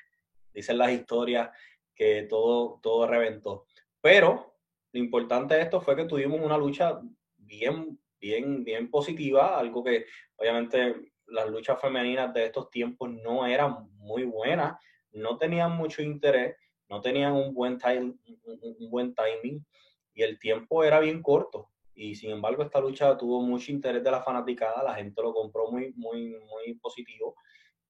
dicen 0.52 0.78
las 0.78 0.90
historias 0.90 1.50
que 1.94 2.22
todo, 2.28 2.80
todo 2.82 3.06
reventó. 3.06 3.66
Pero 4.00 4.56
lo 4.92 5.00
importante 5.00 5.54
de 5.54 5.62
esto 5.62 5.80
fue 5.80 5.96
que 5.96 6.04
tuvimos 6.04 6.40
una 6.40 6.58
lucha 6.58 7.00
bien, 7.36 7.98
bien, 8.20 8.64
bien 8.64 8.90
positiva, 8.90 9.58
algo 9.58 9.82
que 9.82 10.06
obviamente 10.36 11.12
las 11.26 11.48
luchas 11.48 11.80
femeninas 11.80 12.32
de 12.32 12.46
estos 12.46 12.70
tiempos 12.70 13.10
no 13.10 13.46
eran 13.46 13.88
muy 13.94 14.24
buenas 14.24 14.76
no 15.14 15.38
tenían 15.38 15.72
mucho 15.76 16.02
interés, 16.02 16.56
no 16.88 17.00
tenían 17.00 17.32
un 17.32 17.54
buen, 17.54 17.78
time, 17.78 18.14
un 18.44 18.90
buen 18.90 19.14
timing 19.14 19.64
y 20.12 20.22
el 20.22 20.38
tiempo 20.38 20.84
era 20.84 21.00
bien 21.00 21.22
corto. 21.22 21.70
Y 21.94 22.14
sin 22.16 22.30
embargo, 22.30 22.62
esta 22.62 22.80
lucha 22.80 23.16
tuvo 23.16 23.40
mucho 23.40 23.70
interés 23.70 24.02
de 24.02 24.10
la 24.10 24.22
fanaticada, 24.22 24.82
la 24.82 24.94
gente 24.94 25.22
lo 25.22 25.32
compró 25.32 25.70
muy, 25.70 25.92
muy, 25.94 26.30
muy 26.30 26.74
positivo. 26.80 27.36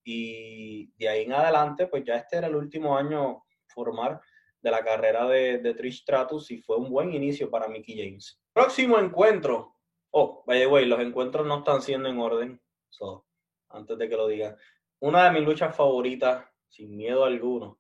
Y 0.05 0.93
de 0.99 1.09
ahí 1.09 1.23
en 1.23 1.33
adelante, 1.33 1.87
pues 1.87 2.05
ya 2.05 2.17
este 2.17 2.37
era 2.37 2.47
el 2.47 2.57
último 2.57 2.97
año 2.97 3.45
formar 3.67 4.21
de 4.61 4.71
la 4.71 4.85
carrera 4.85 5.27
de, 5.27 5.59
de 5.59 5.75
Trish 5.75 6.03
Stratus 6.03 6.51
y 6.51 6.59
fue 6.59 6.77
un 6.77 6.91
buen 6.91 7.13
inicio 7.13 7.51
para 7.51 7.69
Mickey 7.69 7.97
James. 7.97 8.39
Próximo 8.53 8.99
encuentro. 8.99 9.77
Oh, 10.11 10.45
by 10.47 10.61
the 10.61 10.67
way, 10.67 10.87
los 10.87 11.01
encuentros 11.01 11.47
no 11.47 11.59
están 11.59 11.83
siendo 11.83 12.09
en 12.09 12.19
orden. 12.19 12.61
So, 12.91 13.27
antes 13.71 13.99
de 13.99 14.09
que 14.09 14.17
lo 14.17 14.29
diga. 14.29 14.57
Una 15.01 15.25
de 15.25 15.39
mis 15.39 15.47
luchas 15.47 15.75
favoritas 15.75 16.45
sin 16.75 16.97
miedo 16.97 17.25
alguno. 17.25 17.79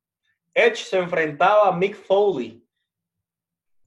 Edge 0.55 0.85
se 0.85 0.99
enfrentaba 0.99 1.69
a 1.69 1.77
Mick 1.77 1.97
Foley 1.97 2.65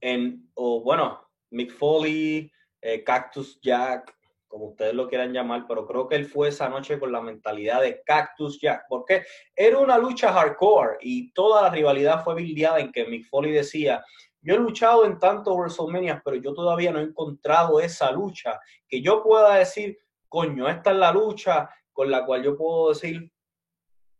en, 0.00 0.50
o 0.54 0.82
bueno, 0.82 1.26
Mick 1.50 1.72
Foley, 1.72 2.52
eh, 2.82 3.02
Cactus 3.02 3.58
Jack, 3.62 4.14
como 4.46 4.66
ustedes 4.66 4.92
lo 4.92 5.08
quieran 5.08 5.32
llamar, 5.32 5.64
pero 5.66 5.86
creo 5.86 6.06
que 6.06 6.16
él 6.16 6.26
fue 6.26 6.48
esa 6.48 6.68
noche 6.68 6.98
con 6.98 7.10
la 7.10 7.22
mentalidad 7.22 7.80
de 7.80 8.02
Cactus 8.04 8.60
Jack, 8.60 8.84
porque 8.88 9.24
era 9.56 9.78
una 9.78 9.96
lucha 9.96 10.30
hardcore 10.30 10.98
y 11.00 11.32
toda 11.32 11.62
la 11.62 11.70
rivalidad 11.70 12.22
fue 12.22 12.34
bildeada 12.34 12.78
en 12.78 12.92
que 12.92 13.06
Mick 13.06 13.26
Foley 13.28 13.52
decía, 13.52 14.04
yo 14.42 14.54
he 14.54 14.58
luchado 14.58 15.06
en 15.06 15.18
tantos 15.18 15.56
WrestleMania, 15.56 16.20
pero 16.22 16.36
yo 16.36 16.52
todavía 16.52 16.92
no 16.92 17.00
he 17.00 17.04
encontrado 17.04 17.80
esa 17.80 18.12
lucha 18.12 18.60
que 18.86 19.00
yo 19.00 19.22
pueda 19.22 19.54
decir, 19.54 19.98
coño, 20.28 20.68
esta 20.68 20.90
es 20.90 20.98
la 20.98 21.12
lucha 21.12 21.70
con 21.94 22.10
la 22.10 22.26
cual 22.26 22.42
yo 22.42 22.56
puedo 22.58 22.90
decir, 22.90 23.32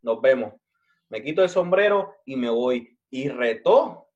nos 0.00 0.20
vemos 0.22 0.54
me 1.10 1.22
quito 1.22 1.42
el 1.42 1.48
sombrero 1.48 2.16
y 2.24 2.36
me 2.36 2.50
voy. 2.50 2.98
Y 3.10 3.28
retó 3.28 4.08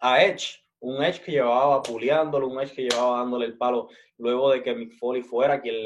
a 0.00 0.22
Edge, 0.22 0.64
un 0.80 1.02
Edge 1.02 1.20
que 1.22 1.32
llevaba 1.32 1.82
puliándolo, 1.82 2.48
un 2.48 2.60
Edge 2.60 2.74
que 2.74 2.88
llevaba 2.88 3.18
dándole 3.18 3.46
el 3.46 3.56
palo 3.56 3.88
luego 4.18 4.50
de 4.50 4.62
que 4.62 4.74
Mick 4.74 4.98
Foley 4.98 5.22
fuera 5.22 5.60
quien, 5.60 5.84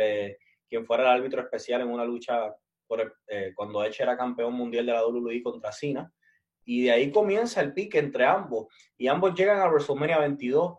quien 0.68 0.86
fuera 0.86 1.02
el 1.04 1.20
árbitro 1.20 1.42
especial 1.42 1.82
en 1.82 1.88
una 1.88 2.04
lucha 2.04 2.54
por 2.86 3.14
eh, 3.28 3.52
cuando 3.54 3.84
Edge 3.84 4.02
era 4.02 4.16
campeón 4.16 4.54
mundial 4.54 4.86
de 4.86 4.92
la 4.92 5.06
WWE 5.06 5.42
contra 5.42 5.72
Cena. 5.72 6.12
Y 6.64 6.84
de 6.84 6.92
ahí 6.92 7.10
comienza 7.10 7.60
el 7.60 7.72
pique 7.74 7.98
entre 7.98 8.24
ambos. 8.24 8.68
Y 8.96 9.08
ambos 9.08 9.34
llegan 9.34 9.60
a 9.60 9.68
WrestleMania 9.68 10.18
22 10.18 10.78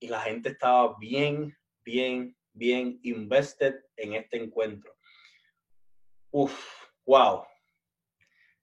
y 0.00 0.08
la 0.08 0.20
gente 0.20 0.50
estaba 0.50 0.96
bien, 0.98 1.56
bien, 1.84 2.36
bien 2.52 2.98
invested 3.02 3.76
en 3.96 4.14
este 4.14 4.42
encuentro. 4.42 4.94
Uf, 6.30 6.52
wow 7.04 7.44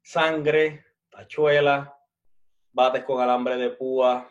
sangre, 0.10 0.84
tachuela, 1.12 1.96
bates 2.74 3.04
con 3.04 3.22
alambre 3.22 3.58
de 3.58 3.70
púa, 3.70 4.28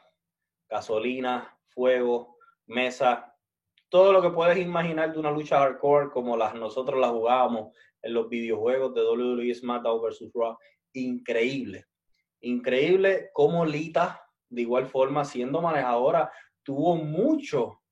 gasolina, 0.68 1.56
fuego, 1.68 2.36
mesa, 2.66 3.32
todo 3.88 4.12
lo 4.12 4.20
que 4.20 4.30
puedes 4.30 4.58
imaginar 4.58 5.12
de 5.12 5.20
una 5.20 5.30
lucha 5.30 5.60
hardcore 5.60 6.10
como 6.10 6.36
las 6.36 6.52
nosotros 6.56 6.98
la 6.98 7.10
jugábamos 7.10 7.76
en 8.02 8.12
los 8.12 8.28
videojuegos 8.28 8.92
de 8.92 9.02
WWE 9.02 9.54
SmackDown 9.54 10.02
vs. 10.02 10.32
Raw. 10.34 10.58
Increíble. 10.94 11.84
Increíble 12.40 13.30
cómo 13.32 13.64
Lita, 13.64 14.20
de 14.48 14.62
igual 14.62 14.86
forma, 14.88 15.24
siendo 15.24 15.62
manejadora, 15.62 16.32
tuvo 16.64 16.96
mucho 16.96 17.82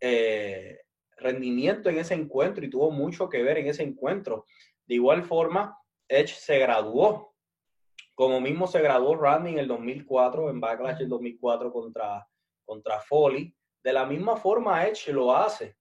eh, 0.00 0.80
rendimiento 1.18 1.90
en 1.90 1.98
ese 1.98 2.14
encuentro 2.14 2.64
y 2.64 2.70
tuvo 2.70 2.90
mucho 2.90 3.28
que 3.28 3.42
ver 3.42 3.58
en 3.58 3.66
ese 3.66 3.82
encuentro. 3.82 4.46
De 4.86 4.94
igual 4.94 5.22
forma, 5.22 5.78
Edge 6.08 6.34
se 6.34 6.58
graduó. 6.58 7.34
Como 8.14 8.40
mismo 8.40 8.66
se 8.66 8.80
graduó 8.80 9.16
Randy 9.16 9.52
en 9.52 9.58
el 9.58 9.68
2004, 9.68 10.50
en 10.50 10.60
Backlash 10.60 10.98
del 10.98 11.08
2004 11.08 11.72
contra, 11.72 12.26
contra 12.64 13.00
Foley. 13.00 13.54
De 13.82 13.92
la 13.92 14.06
misma 14.06 14.36
forma, 14.36 14.86
Edge 14.86 15.12
lo 15.12 15.34
hace. 15.34 15.76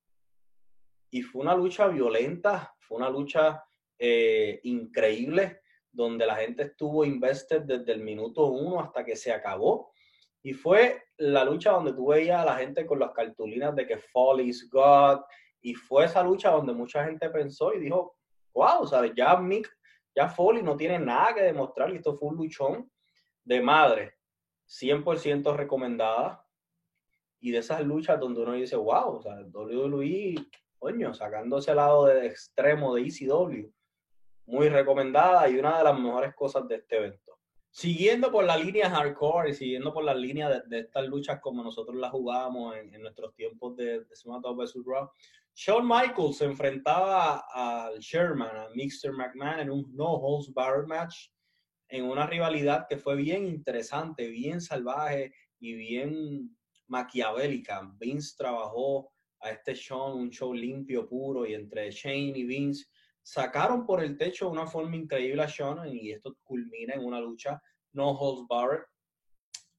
Y 1.11 1.21
fue 1.21 1.41
una 1.41 1.55
lucha 1.55 1.87
violenta, 1.87 2.73
fue 2.79 2.97
una 2.97 3.09
lucha 3.09 3.63
eh, 3.99 4.59
increíble, 4.63 5.61
donde 5.91 6.25
la 6.25 6.35
gente 6.35 6.63
estuvo 6.63 7.05
invested 7.05 7.61
desde 7.61 7.93
el 7.93 8.01
minuto 8.01 8.47
uno 8.47 8.81
hasta 8.81 9.05
que 9.05 9.15
se 9.15 9.31
acabó. 9.31 9.93
Y 10.41 10.53
fue 10.53 11.03
la 11.17 11.45
lucha 11.45 11.71
donde 11.71 11.93
tú 11.93 12.07
veías 12.07 12.41
a 12.41 12.45
la 12.45 12.55
gente 12.57 12.85
con 12.85 12.99
las 12.99 13.11
cartulinas 13.11 13.75
de 13.75 13.87
que 13.87 13.97
Foley 13.97 14.49
is 14.49 14.69
God. 14.69 15.21
Y 15.61 15.75
fue 15.75 16.05
esa 16.05 16.23
lucha 16.23 16.49
donde 16.51 16.73
mucha 16.73 17.05
gente 17.05 17.29
pensó 17.29 17.73
y 17.73 17.79
dijo, 17.79 18.17
wow, 18.53 18.85
¿sabes? 18.85 19.13
Ya 19.15 19.37
Mick, 19.37 19.71
ya 20.15 20.29
Foley 20.29 20.63
no 20.63 20.77
tiene 20.77 20.99
nada 20.99 21.33
que 21.33 21.41
demostrar 21.41 21.91
y 21.91 21.97
esto 21.97 22.15
fue 22.15 22.29
un 22.29 22.37
luchón 22.37 22.91
de 23.43 23.61
madre. 23.61 24.15
100% 24.67 25.55
recomendada 25.55 26.45
y 27.39 27.51
de 27.51 27.57
esas 27.57 27.81
luchas 27.81 28.19
donde 28.19 28.41
uno 28.41 28.53
dice, 28.53 28.75
wow, 28.75 29.17
o 29.17 29.21
sea, 29.21 29.35
WWE, 29.51 30.35
coño, 30.79 31.13
sacándose 31.13 31.71
el 31.71 31.77
lado 31.77 32.05
de 32.05 32.27
extremo 32.27 32.95
de 32.95 33.01
ECW, 33.01 33.69
muy 34.45 34.69
recomendada 34.69 35.49
y 35.49 35.57
una 35.57 35.77
de 35.77 35.83
las 35.83 35.99
mejores 35.99 36.33
cosas 36.35 36.67
de 36.67 36.75
este 36.75 36.97
evento. 36.97 37.37
Siguiendo 37.69 38.31
por 38.31 38.45
la 38.45 38.55
línea 38.55 38.89
hardcore 38.89 39.49
y 39.49 39.53
siguiendo 39.55 39.93
por 39.93 40.03
la 40.03 40.13
línea 40.13 40.61
de, 40.61 40.79
estas 40.79 41.05
luchas 41.07 41.39
como 41.41 41.63
nosotros 41.63 41.97
las 41.97 42.11
jugábamos 42.11 42.77
en, 42.77 43.01
nuestros 43.01 43.33
tiempos 43.35 43.75
de, 43.75 44.05
de 44.05 44.15
SmackDown 44.15 44.57
vs. 44.57 44.77
Raw, 44.85 45.09
Shawn 45.55 45.87
Michaels 45.87 46.37
se 46.37 46.45
enfrentaba 46.45 47.45
al 47.53 47.99
Sherman, 47.99 48.55
a 48.55 48.69
Mr. 48.69 49.13
McMahon 49.13 49.59
en 49.59 49.69
un 49.69 49.95
No 49.95 50.13
Holds 50.13 50.51
Barred 50.53 50.87
match, 50.87 51.29
en 51.89 52.05
una 52.05 52.25
rivalidad 52.25 52.87
que 52.89 52.97
fue 52.97 53.15
bien 53.15 53.45
interesante, 53.45 54.27
bien 54.27 54.59
salvaje 54.59 55.31
y 55.59 55.73
bien 55.73 56.57
maquiavélica. 56.87 57.81
Vince 57.99 58.33
trabajó 58.37 59.11
a 59.41 59.51
este 59.51 59.75
show, 59.75 60.15
un 60.15 60.31
show 60.31 60.53
limpio, 60.53 61.07
puro, 61.07 61.45
y 61.45 61.53
entre 61.53 61.91
Shane 61.91 62.37
y 62.37 62.45
Vince 62.45 62.85
sacaron 63.21 63.85
por 63.85 64.03
el 64.03 64.17
techo 64.17 64.45
de 64.45 64.51
una 64.51 64.67
forma 64.67 64.95
increíble 64.95 65.43
a 65.43 65.47
Sean 65.47 65.87
y 65.87 66.11
esto 66.11 66.35
culmina 66.43 66.95
en 66.95 67.05
una 67.05 67.21
lucha 67.21 67.61
no 67.93 68.09
holds 68.11 68.47
barred 68.47 68.83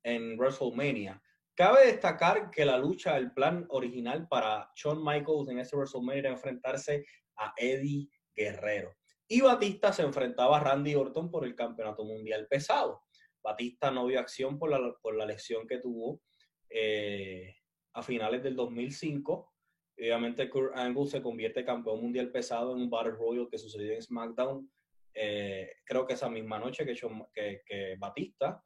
en 0.03 0.37
WrestleMania. 0.39 1.21
Cabe 1.55 1.87
destacar 1.87 2.51
que 2.51 2.65
la 2.65 2.77
lucha, 2.77 3.17
el 3.17 3.33
plan 3.33 3.65
original 3.69 4.27
para 4.27 4.73
Shawn 4.75 5.05
Michaels 5.05 5.49
en 5.49 5.61
ese 5.61 5.77
WrestleMania 5.77 6.19
era 6.19 6.31
enfrentarse 6.31 7.07
a 7.37 7.55
Eddie 7.57 8.09
Guerrero. 8.35 8.93
Y 9.29 9.41
Batista 9.41 9.93
se 9.93 10.03
enfrentaba 10.03 10.57
a 10.57 10.61
Randy 10.61 10.97
Orton 10.97 11.31
por 11.31 11.45
el 11.45 11.55
campeonato 11.55 12.05
mundial 12.05 12.49
pesado. 12.49 13.05
Batista 13.41 13.93
no 13.93 14.07
vio 14.07 14.19
acción 14.19 14.59
por 14.59 14.71
la, 14.71 14.95
por 15.01 15.15
la 15.15 15.27
lesión 15.27 15.67
que 15.69 15.79
tuvo 15.79 16.21
eh, 16.69 17.55
a 17.93 18.03
finales 18.03 18.43
del 18.43 18.57
2005. 18.57 19.53
Obviamente 19.97 20.51
Kurt 20.51 20.77
Angle 20.77 21.07
se 21.07 21.23
convierte 21.23 21.65
campeón 21.65 22.01
mundial 22.01 22.33
pesado 22.33 22.75
en 22.75 22.83
un 22.83 22.91
Battle 22.91 23.13
Royal 23.13 23.49
que 23.49 23.59
sucedió 23.59 23.95
en 23.95 24.03
SmackDown. 24.03 24.69
Eh, 25.15 25.71
creo 25.85 26.05
que 26.05 26.15
esa 26.15 26.29
misma 26.29 26.59
noche 26.59 26.85
que, 26.85 26.95
que, 27.33 27.63
que 27.65 27.95
Batista 27.97 28.61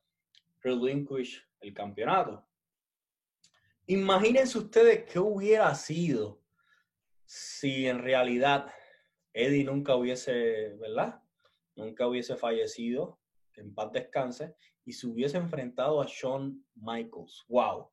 relinquish 0.63 1.45
el 1.61 1.75
campeonato. 1.75 2.48
Imagínense 3.91 4.59
ustedes 4.59 5.11
qué 5.11 5.19
hubiera 5.19 5.75
sido 5.75 6.43
si 7.25 7.87
en 7.87 8.01
realidad 8.01 8.71
Eddie 9.33 9.65
nunca 9.65 9.97
hubiese, 9.97 10.75
¿verdad? 10.79 11.23
Nunca 11.75 12.07
hubiese 12.07 12.37
fallecido, 12.37 13.19
en 13.55 13.75
paz 13.75 13.91
descanse, 13.91 14.55
y 14.85 14.93
se 14.93 15.07
hubiese 15.07 15.39
enfrentado 15.39 16.03
a 16.03 16.07
Shawn 16.07 16.67
Michaels. 16.75 17.47
¡Wow! 17.49 17.91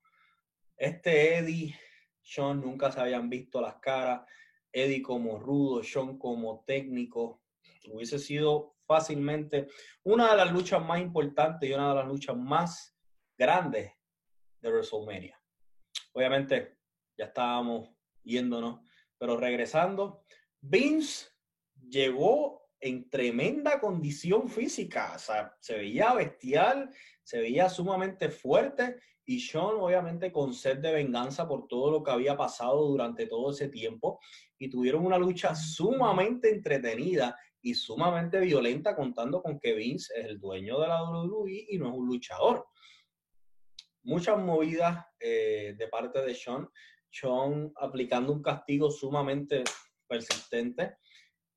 Este 0.76 1.38
Eddie, 1.38 1.74
Sean 2.22 2.60
nunca 2.60 2.92
se 2.92 3.00
habían 3.00 3.30
visto 3.30 3.62
las 3.62 3.76
caras. 3.78 4.28
Eddie 4.74 5.02
como 5.02 5.40
rudo, 5.40 5.82
Sean 5.82 6.18
como 6.18 6.66
técnico. 6.68 7.42
Hubiese 7.90 8.20
sido 8.20 8.76
fácilmente 8.86 9.68
una 10.04 10.32
de 10.32 10.38
las 10.44 10.52
luchas 10.52 10.86
más 10.86 11.00
importantes 11.00 11.70
y 11.70 11.74
una 11.74 11.88
de 11.88 11.96
las 11.96 12.08
luchas 12.08 12.36
más 12.36 12.98
grandes 13.38 13.94
de 14.60 14.70
WrestleMania. 14.70 15.40
Obviamente, 16.16 16.78
ya 17.18 17.26
estábamos 17.26 17.90
yéndonos, 18.24 18.80
pero 19.18 19.36
regresando, 19.36 20.24
Vince 20.62 21.28
llegó 21.90 22.70
en 22.80 23.10
tremenda 23.10 23.82
condición 23.82 24.48
física, 24.48 25.14
o 25.16 25.20
sea, 25.20 25.54
se 25.60 25.76
veía 25.76 26.14
bestial, 26.14 26.90
se 27.22 27.40
veía 27.40 27.68
sumamente 27.68 28.30
fuerte 28.30 28.98
y 29.26 29.42
Sean 29.42 29.76
obviamente 29.78 30.32
con 30.32 30.54
sed 30.54 30.78
de 30.78 30.94
venganza 30.94 31.48
por 31.50 31.68
todo 31.68 31.92
lo 31.92 32.02
que 32.02 32.12
había 32.12 32.38
pasado 32.38 32.88
durante 32.88 33.28
todo 33.28 33.52
ese 33.52 33.68
tiempo 33.68 34.20
y 34.58 34.70
tuvieron 34.70 35.06
una 35.06 35.18
lucha 35.18 35.54
sumamente 35.54 36.50
entretenida 36.50 37.38
y 37.62 37.74
sumamente 37.74 38.40
violenta 38.40 38.96
contando 38.96 39.42
con 39.42 39.60
que 39.60 39.74
Vince 39.74 40.14
es 40.18 40.28
el 40.28 40.40
dueño 40.40 40.80
de 40.80 40.88
la 40.88 41.04
WWE 41.04 41.66
y 41.72 41.78
no 41.78 41.90
es 41.90 41.94
un 41.94 42.08
luchador. 42.08 42.68
Muchas 44.06 44.38
movidas 44.38 45.06
eh, 45.20 45.76
de 45.78 45.88
parte 45.88 46.22
de 46.22 46.34
Sean, 46.34 46.70
Sean 47.10 47.72
aplicando 47.76 48.32
un 48.34 48.42
castigo 48.42 48.90
sumamente 48.90 49.64
persistente. 50.08 50.98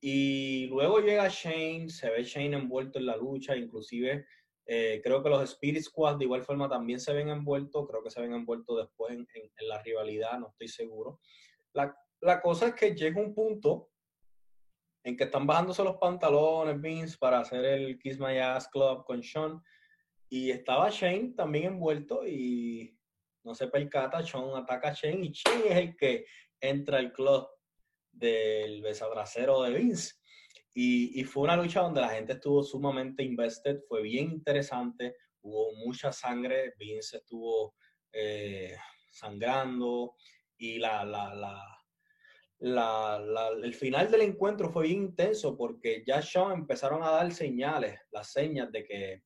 Y 0.00 0.66
luego 0.66 1.00
llega 1.00 1.28
Shane, 1.28 1.88
se 1.88 2.10
ve 2.10 2.24
Shane 2.24 2.56
envuelto 2.56 2.98
en 2.98 3.06
la 3.06 3.16
lucha, 3.16 3.56
inclusive 3.56 4.26
eh, 4.70 5.00
creo 5.02 5.22
que 5.22 5.30
los 5.30 5.42
Spirit 5.44 5.82
Squad 5.82 6.18
de 6.18 6.26
igual 6.26 6.42
forma 6.42 6.68
también 6.68 7.00
se 7.00 7.14
ven 7.14 7.30
envueltos, 7.30 7.88
creo 7.88 8.02
que 8.02 8.10
se 8.10 8.20
ven 8.20 8.34
envueltos 8.34 8.76
después 8.76 9.14
en, 9.14 9.26
la 9.66 9.82
rivalidad, 9.82 10.38
no 10.38 10.48
estoy 10.48 10.68
seguro. 10.68 11.20
La, 11.72 12.40
cosa 12.42 12.68
es 12.68 12.74
que 12.74 12.94
llega 12.94 13.18
un 13.18 13.34
punto 13.34 13.88
en 15.04 15.16
que 15.16 15.24
están 15.24 15.46
bajándose 15.46 15.82
los 15.82 15.96
pantalones 15.96 16.78
Vince 16.82 17.16
para 17.18 17.40
hacer 17.40 17.64
el 17.64 17.98
Kiss 17.98 18.20
My 18.20 18.36
Ass 18.36 18.68
Club 18.68 19.06
con 19.06 19.22
Sean 19.22 19.62
y 20.28 20.50
estaba 20.50 20.90
Shane 20.90 21.32
también 21.34 21.64
envuelto 21.64 22.26
y 22.26 22.96
no 23.44 23.54
se 23.54 23.68
percata, 23.68 24.22
Sean 24.22 24.50
ataca 24.54 24.88
a 24.88 24.92
Shane 24.92 25.26
y 25.26 25.32
Shane 25.32 25.68
es 25.68 25.76
el 25.76 25.96
que 25.96 26.26
entra 26.60 26.98
al 26.98 27.12
club 27.12 27.48
del 28.12 28.82
besabracero 28.82 29.62
de 29.62 29.72
Vince. 29.72 30.14
Y, 30.74 31.24
fue 31.24 31.42
una 31.42 31.56
lucha 31.56 31.80
donde 31.80 32.00
la 32.00 32.10
gente 32.10 32.34
estuvo 32.34 32.62
sumamente 32.62 33.24
invested, 33.24 33.80
fue 33.88 34.02
bien 34.02 34.30
interesante, 34.30 35.16
hubo 35.40 35.72
mucha 35.84 36.12
sangre, 36.12 36.74
Vince 36.78 37.16
estuvo 37.16 37.74
eh, 38.12 38.76
sangrando 39.10 40.14
y 40.56 40.78
la, 40.78 41.04
la, 41.04 41.34
la, 42.60 43.50
el 43.60 43.74
final 43.74 44.08
del 44.08 44.20
encuentro 44.20 44.70
fue 44.70 44.84
bien 44.84 45.02
intenso 45.02 45.56
porque 45.56 46.04
ya 46.06 46.22
Sean 46.22 46.52
empezaron 46.52 47.02
a 47.02 47.10
dar 47.10 47.32
señales, 47.32 47.98
las 48.12 48.30
señas 48.30 48.70
de 48.70 48.84
que 48.84 49.22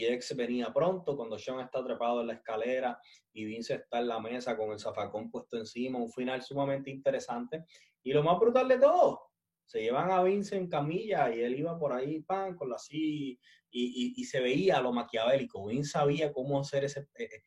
DX 0.00 0.36
venía 0.36 0.72
pronto, 0.72 1.16
cuando 1.16 1.38
Sean 1.38 1.60
está 1.60 1.84
trepado 1.84 2.20
en 2.20 2.28
la 2.28 2.34
escalera 2.34 2.98
y 3.32 3.44
Vince 3.44 3.74
está 3.74 4.00
en 4.00 4.08
la 4.08 4.20
mesa 4.20 4.56
con 4.56 4.70
el 4.72 4.78
zafacón 4.78 5.30
puesto 5.30 5.56
encima, 5.56 5.98
un 5.98 6.10
final 6.10 6.42
sumamente 6.42 6.90
interesante. 6.90 7.64
Y 8.02 8.12
lo 8.12 8.22
más 8.22 8.38
brutal 8.38 8.68
de 8.68 8.78
todo, 8.78 9.30
se 9.66 9.82
llevan 9.82 10.10
a 10.10 10.22
Vince 10.22 10.56
en 10.56 10.68
camilla 10.68 11.34
y 11.34 11.40
él 11.40 11.58
iba 11.58 11.78
por 11.78 11.92
ahí, 11.92 12.20
pan, 12.20 12.54
con 12.54 12.68
la 12.68 12.76
así, 12.76 13.38
y, 13.70 14.14
y, 14.16 14.24
se 14.24 14.40
veía 14.40 14.80
lo 14.80 14.92
maquiavélico. 14.92 15.66
Vince 15.66 15.90
sabía 15.90 16.32
cómo 16.32 16.60
hacer 16.60 16.84
ese... 16.84 17.08
Eh, 17.16 17.24
eh, 17.24 17.42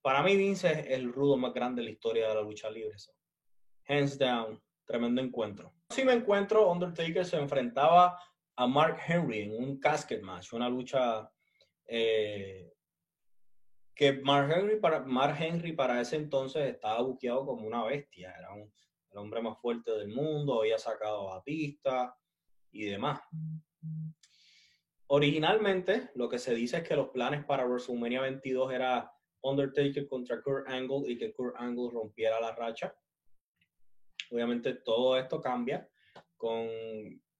para 0.00 0.22
mí 0.22 0.36
Vince 0.36 0.70
es 0.70 0.90
el 0.90 1.12
rudo 1.12 1.36
más 1.36 1.52
grande 1.52 1.82
de 1.82 1.86
la 1.86 1.92
historia 1.92 2.28
de 2.28 2.34
la 2.34 2.42
lucha 2.42 2.70
libre. 2.70 2.96
Hands 3.86 4.18
down, 4.18 4.60
tremendo 4.84 5.20
encuentro. 5.20 5.74
Si 5.90 6.04
me 6.04 6.14
encuentro, 6.14 6.70
Undertaker 6.70 7.24
se 7.24 7.36
enfrentaba 7.36 8.18
a 8.56 8.66
Mark 8.66 8.98
Henry 9.06 9.42
en 9.42 9.62
un 9.62 9.78
casket 9.78 10.22
match, 10.22 10.52
una 10.52 10.68
lucha 10.68 11.30
eh, 11.86 12.72
que 13.94 14.12
Mark 14.14 14.50
Henry, 14.50 14.80
para, 14.80 15.00
Mark 15.00 15.36
Henry 15.38 15.72
para 15.72 16.00
ese 16.00 16.16
entonces 16.16 16.68
estaba 16.68 17.02
buqueado 17.02 17.46
como 17.46 17.66
una 17.66 17.84
bestia, 17.84 18.34
era 18.38 18.52
un, 18.52 18.72
el 19.10 19.18
hombre 19.18 19.42
más 19.42 19.58
fuerte 19.58 19.92
del 19.92 20.08
mundo, 20.08 20.60
había 20.60 20.78
sacado 20.78 21.30
a 21.30 21.36
Batista 21.36 22.16
y 22.70 22.84
demás. 22.84 23.20
Originalmente, 25.08 26.10
lo 26.14 26.28
que 26.28 26.38
se 26.38 26.54
dice 26.54 26.78
es 26.78 26.88
que 26.88 26.96
los 26.96 27.10
planes 27.10 27.44
para 27.44 27.66
WrestleMania 27.66 28.22
22 28.22 28.72
era 28.72 29.12
Undertaker 29.42 30.08
contra 30.08 30.40
Kurt 30.40 30.68
Angle 30.68 31.10
y 31.10 31.18
que 31.18 31.34
Kurt 31.34 31.54
Angle 31.58 31.90
rompiera 31.92 32.40
la 32.40 32.54
racha. 32.54 32.96
Obviamente 34.30 34.74
todo 34.76 35.18
esto 35.18 35.40
cambia 35.40 35.86
con, 36.36 36.66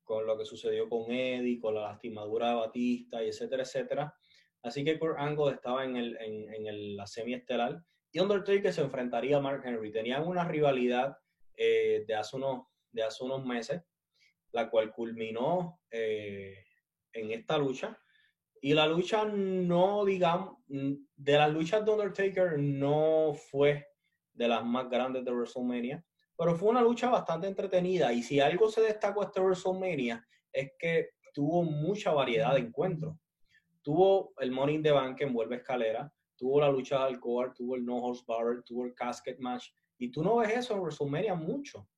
con 0.05 0.27
lo 0.27 0.37
que 0.37 0.45
sucedió 0.45 0.89
con 0.89 1.11
Eddie, 1.11 1.59
con 1.59 1.75
la 1.75 1.83
lastimadura 1.83 2.51
de 2.51 2.55
Batista 2.57 3.25
y 3.25 3.29
etcétera, 3.29 3.63
etcétera. 3.63 4.15
Así 4.63 4.85
que 4.85 4.99
Kurt 4.99 5.19
Angle 5.19 5.55
estaba 5.55 5.85
en, 5.85 5.97
el, 5.97 6.17
en, 6.21 6.67
en 6.67 6.97
la 6.97 7.07
semiestelar 7.07 7.83
y 8.13 8.21
Undertaker 8.21 8.73
se 8.73 8.83
enfrentaría 8.83 9.39
a 9.39 9.41
Mark 9.41 9.63
Henry. 9.65 9.91
Tenían 9.91 10.27
una 10.29 10.45
rivalidad 10.45 11.17
eh, 11.57 12.05
de, 12.07 12.15
hace 12.15 12.37
unos, 12.37 12.67
de 12.91 13.03
hace 13.03 13.25
unos 13.25 13.45
meses, 13.45 13.83
la 14.53 14.69
cual 14.69 14.93
culminó 14.93 15.81
eh, 15.91 16.65
en 17.15 17.33
esta 17.33 17.57
lucha. 17.57 17.99
Y 18.61 18.75
la 18.75 18.87
lucha 18.87 19.25
no, 19.25 20.05
digamos, 20.05 20.59
de 20.69 21.33
las 21.33 21.51
luchas 21.51 21.85
de 21.85 21.91
Undertaker 21.91 22.59
no 22.59 23.33
fue 23.35 23.89
de 24.35 24.47
las 24.47 24.65
más 24.65 24.89
grandes 24.89 25.25
de 25.25 25.33
WrestleMania, 25.33 26.05
pero 26.37 26.55
fue 26.55 26.69
una 26.69 26.83
lucha 26.83 27.09
bastante 27.09 27.49
entretenida. 27.49 28.13
Y 28.13 28.23
si 28.23 28.41
algo 28.41 28.71
se 28.71 28.83
destacó 28.83 29.25
este 29.25 29.41
WrestleMania 29.41 30.25
es 30.53 30.73
que 30.79 31.11
tuvo 31.33 31.65
mucha 31.65 32.13
variedad 32.13 32.53
de 32.55 32.61
encuentros. 32.61 33.17
Tuvo 33.83 34.33
el 34.39 34.51
Money 34.53 34.77
in 34.77 34.83
the 34.83 34.93
Bank 34.93 35.19
que 35.19 35.25
envuelve 35.25 35.57
escalera, 35.57 36.13
tuvo 36.37 36.61
la 36.61 36.71
lucha 36.71 36.99
de 36.99 37.05
Alcohol, 37.05 37.53
tuvo 37.55 37.77
el 37.77 37.85
No 37.85 37.99
Horse 37.99 38.25
Barrel, 38.27 38.63
tuvo 38.65 38.85
el 38.85 38.95
Casket 38.95 39.39
Match. 39.39 39.71
Y 39.99 40.11
tú 40.11 40.23
no 40.23 40.37
ves 40.37 40.51
eso 40.57 40.75
en 40.75 40.81
WrestleMania 40.81 41.35
mucho. 41.35 41.89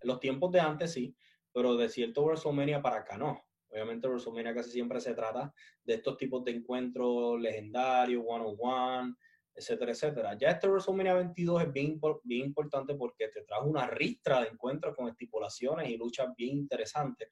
En 0.00 0.08
los 0.08 0.20
tiempos 0.20 0.50
de 0.52 0.60
antes 0.60 0.92
sí, 0.92 1.14
pero 1.52 1.76
de 1.76 1.88
cierto 1.88 2.24
WrestleMania 2.24 2.80
para 2.80 2.96
acá 2.96 3.18
no. 3.18 3.42
Obviamente 3.68 4.08
WrestleMania 4.08 4.54
casi 4.54 4.70
siempre 4.70 5.00
se 5.00 5.14
trata 5.14 5.52
de 5.84 5.94
estos 5.94 6.16
tipos 6.16 6.44
de 6.44 6.52
encuentros 6.52 7.40
legendarios, 7.40 8.24
one-on-one, 8.26 9.14
etcétera, 9.54 9.92
etcétera. 9.92 10.38
Ya 10.38 10.48
este 10.48 10.68
WrestleMania 10.68 11.14
22 11.14 11.62
es 11.62 11.72
bien, 11.72 12.00
bien 12.24 12.46
importante 12.46 12.94
porque 12.94 13.28
te 13.28 13.42
trajo 13.42 13.66
una 13.66 13.86
ristra 13.86 14.40
de 14.40 14.48
encuentros 14.48 14.96
con 14.96 15.08
estipulaciones 15.08 15.88
y 15.88 15.96
luchas 15.96 16.34
bien 16.36 16.56
interesantes, 16.56 17.28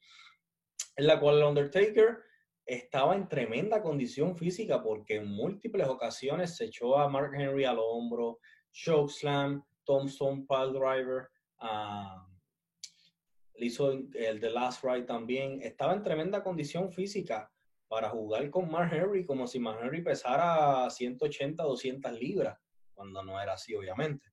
en 0.97 1.07
la 1.07 1.19
cual 1.19 1.39
el 1.39 1.45
Undertaker 1.45 2.19
estaba 2.69 3.17
en 3.17 3.29
tremenda 3.29 3.83
condición 3.83 4.37
física 4.37 4.83
porque 4.83 5.17
en 5.17 5.27
múltiples 5.27 5.89
ocasiones 5.89 6.55
se 6.57 6.67
echó 6.67 6.99
a 6.99 7.09
Mark 7.09 7.33
Henry 7.35 7.65
al 7.65 7.79
hombro, 7.79 8.41
chokeslam, 8.71 9.65
Tombstone 9.85 10.47
Pile 10.47 10.79
Driver, 10.79 11.29
hizo 13.55 13.91
el 13.91 14.39
The 14.39 14.51
Last 14.51 14.85
Ride 14.85 15.05
también. 15.05 15.63
Estaba 15.63 15.95
en 15.95 16.03
tremenda 16.03 16.43
condición 16.43 16.93
física 16.93 17.51
para 17.89 18.11
jugar 18.11 18.51
con 18.51 18.71
Mark 18.71 18.93
Henry 18.93 19.25
como 19.25 19.47
si 19.47 19.59
Mark 19.59 19.81
Henry 19.83 20.03
pesara 20.03 20.91
180, 20.91 21.63
200 21.63 22.13
libras, 22.21 22.59
cuando 22.93 23.25
no 23.25 23.41
era 23.41 23.55
así, 23.55 23.75
obviamente. 23.75 24.27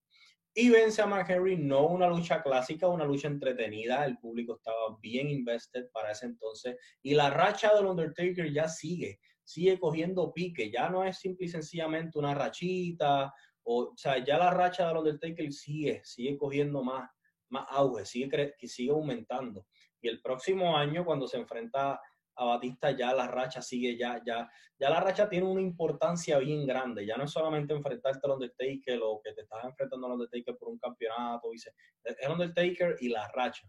Y 0.57 0.69
vence 0.69 1.01
a 1.01 1.05
Mark 1.05 1.29
Henry, 1.29 1.57
no 1.57 1.85
una 1.85 2.07
lucha 2.07 2.41
clásica, 2.41 2.87
una 2.87 3.03
lucha 3.03 3.27
entretenida. 3.27 4.05
El 4.05 4.17
público 4.17 4.55
estaba 4.55 4.97
bien 5.01 5.29
invested 5.29 5.89
para 5.91 6.11
ese 6.11 6.27
entonces. 6.27 6.77
Y 7.01 7.13
la 7.13 7.29
racha 7.29 7.75
del 7.75 7.87
Undertaker 7.87 8.49
ya 8.53 8.69
sigue, 8.69 9.19
sigue 9.43 9.77
cogiendo 9.77 10.31
pique. 10.33 10.71
Ya 10.71 10.89
no 10.89 11.03
es 11.03 11.19
simple 11.19 11.47
y 11.47 11.49
sencillamente 11.49 12.17
una 12.17 12.33
rachita. 12.33 13.33
O, 13.63 13.91
o 13.91 13.97
sea, 13.97 14.23
ya 14.23 14.37
la 14.37 14.49
racha 14.49 14.87
del 14.87 14.95
Undertaker 14.95 15.51
sigue, 15.51 15.99
sigue 16.05 16.37
cogiendo 16.37 16.81
más, 16.81 17.09
más 17.49 17.65
auge, 17.69 18.05
sigue, 18.05 18.53
sigue 18.61 18.91
aumentando. 18.91 19.67
Y 19.99 20.07
el 20.07 20.21
próximo 20.21 20.77
año, 20.77 21.03
cuando 21.03 21.27
se 21.27 21.35
enfrenta 21.35 21.99
a 22.35 22.45
Batista 22.45 22.91
ya 22.91 23.13
la 23.13 23.27
racha 23.27 23.61
sigue, 23.61 23.97
ya, 23.97 24.21
ya, 24.25 24.49
ya 24.77 24.89
la 24.89 24.99
racha 24.99 25.29
tiene 25.29 25.45
una 25.45 25.61
importancia 25.61 26.37
bien 26.39 26.65
grande. 26.65 27.05
Ya 27.05 27.17
no 27.17 27.23
es 27.23 27.31
solamente 27.31 27.73
enfrentarte 27.73 28.19
al 28.23 28.33
Undertaker 28.33 28.99
o 29.03 29.21
que 29.23 29.33
te 29.33 29.41
estás 29.41 29.63
enfrentando 29.63 30.07
al 30.07 30.13
Undertaker 30.13 30.57
por 30.57 30.69
un 30.69 30.77
campeonato. 30.77 31.49
Dice, 31.51 31.71
el 32.03 32.31
Undertaker 32.31 32.95
y 32.99 33.09
la 33.09 33.27
racha. 33.33 33.67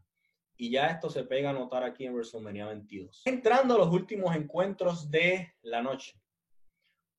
Y 0.59 0.71
ya 0.71 0.87
esto 0.87 1.11
se 1.11 1.25
pega 1.25 1.51
a 1.51 1.53
notar 1.53 1.85
aquí 1.85 2.07
en 2.07 2.15
WrestleMania 2.15 2.67
22. 2.67 3.23
Entrando 3.27 3.75
a 3.75 3.79
los 3.79 3.89
últimos 3.89 4.35
encuentros 4.35 5.11
de 5.11 5.53
la 5.63 5.83
noche. 5.83 6.19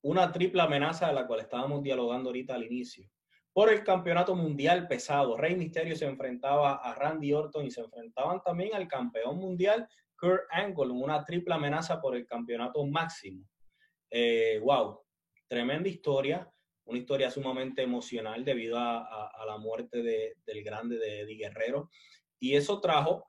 Una 0.02 0.30
triple 0.32 0.62
amenaza 0.62 1.08
de 1.08 1.14
la 1.14 1.26
cual 1.26 1.40
estábamos 1.40 1.82
dialogando 1.82 2.30
ahorita 2.30 2.54
al 2.54 2.64
inicio. 2.64 3.08
Por 3.52 3.72
el 3.72 3.82
campeonato 3.82 4.36
mundial 4.36 4.86
pesado, 4.86 5.36
Rey 5.36 5.56
Mysterio 5.56 5.96
se 5.96 6.06
enfrentaba 6.06 6.76
a 6.76 6.94
Randy 6.94 7.32
Orton 7.32 7.66
y 7.66 7.70
se 7.70 7.80
enfrentaban 7.80 8.40
también 8.42 8.74
al 8.74 8.86
campeón 8.86 9.38
mundial 9.38 9.88
Kurt 10.18 10.42
Angle 10.50 10.90
una 10.90 11.24
triple 11.24 11.54
amenaza 11.54 12.00
por 12.00 12.16
el 12.16 12.26
campeonato 12.26 12.84
máximo. 12.84 13.44
Eh, 14.10 14.58
wow, 14.62 15.00
tremenda 15.46 15.88
historia, 15.88 16.50
una 16.84 16.98
historia 16.98 17.30
sumamente 17.30 17.82
emocional 17.82 18.44
debido 18.44 18.78
a, 18.78 19.30
la 19.46 19.58
muerte 19.58 20.02
del 20.02 20.62
grande 20.64 20.98
de 20.98 21.20
Eddie 21.20 21.36
Guerrero. 21.36 21.90
Y 22.38 22.54
eso 22.54 22.80
trajo 22.80 23.26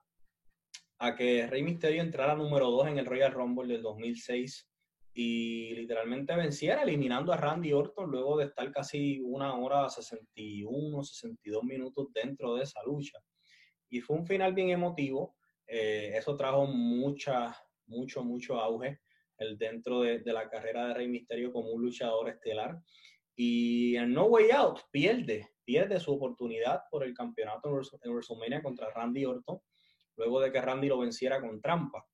a 0.99 1.15
que 1.15 1.47
Rey 1.47 1.63
Mysterio 1.63 2.02
entrara 2.02 2.36
número 2.36 2.69
2 2.71 2.88
en 2.88 2.99
el 2.99 3.06
Royal 3.06 3.32
Rumble 3.32 3.71
del 3.71 3.82
2006 3.82 4.69
y 5.13 5.73
literalmente 5.75 6.36
venciera 6.36 6.84
eliminando 6.84 7.34
a 7.34 7.38
Randy 7.38 7.73
Orton 7.73 8.10
luego 8.10 8.38
de 8.38 8.45
estar 8.45 8.71
casi 8.71 9.19
una 9.21 9.56
hora 9.56 9.89
61, 9.89 11.04
62 11.04 11.63
minutos 11.63 12.08
dentro 12.13 12.56
de 12.56 12.63
esa 12.63 12.82
lucha. 12.84 13.19
Y 13.89 14.02
fue 14.02 14.17
un 14.17 14.25
final 14.25 14.54
bien 14.54 14.69
emotivo 14.69 15.36
eh, 15.69 16.13
eso 16.15 16.36
trajo 16.36 16.65
mucha, 16.65 17.55
mucho, 17.86 18.23
mucho 18.23 18.60
auge 18.60 18.99
el 19.38 19.58
dentro 19.58 20.01
de, 20.01 20.21
la 20.25 20.49
carrera 20.49 20.88
de 20.88 20.93
Rey 20.95 21.08
Misterio 21.08 21.51
como 21.51 21.69
un 21.69 21.82
luchador 21.82 22.29
estelar. 22.29 22.77
Y 23.36 23.95
en 23.95 24.13
No 24.13 24.25
Way 24.25 24.51
Out 24.51 24.79
pierde, 24.91 25.47
pierde 25.63 25.99
su 25.99 26.13
oportunidad 26.13 26.82
por 26.91 27.03
el 27.03 27.13
campeonato 27.13 27.69
en 27.69 28.12
WrestleMania 28.12 28.62
contra 28.62 28.89
Randy 28.89 29.25
Orton, 29.25 29.60
luego 30.17 30.41
de 30.41 30.51
que 30.51 30.60
Randy 30.60 30.88
lo 30.88 30.99
venciera 30.99 31.39
con 31.39 31.62
trampa. 31.62 32.05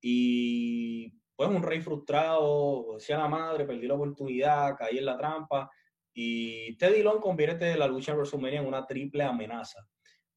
Y 0.00 1.10
pues 1.36 1.50
un 1.50 1.62
rey 1.62 1.80
frustrado, 1.80 2.94
decía 2.94 3.18
la 3.18 3.28
madre, 3.28 3.66
perdí 3.66 3.86
la 3.86 3.94
oportunidad, 3.94 4.76
caí 4.78 4.98
en 4.98 5.06
la 5.06 5.18
trampa. 5.18 5.70
Y 6.14 6.76
Teddy 6.78 7.02
Long 7.02 7.20
convierte 7.20 7.76
la 7.76 7.88
lucha 7.88 8.12
en 8.12 8.18
WrestleMania 8.18 8.60
en 8.60 8.66
una 8.66 8.86
triple 8.86 9.24
amenaza 9.24 9.86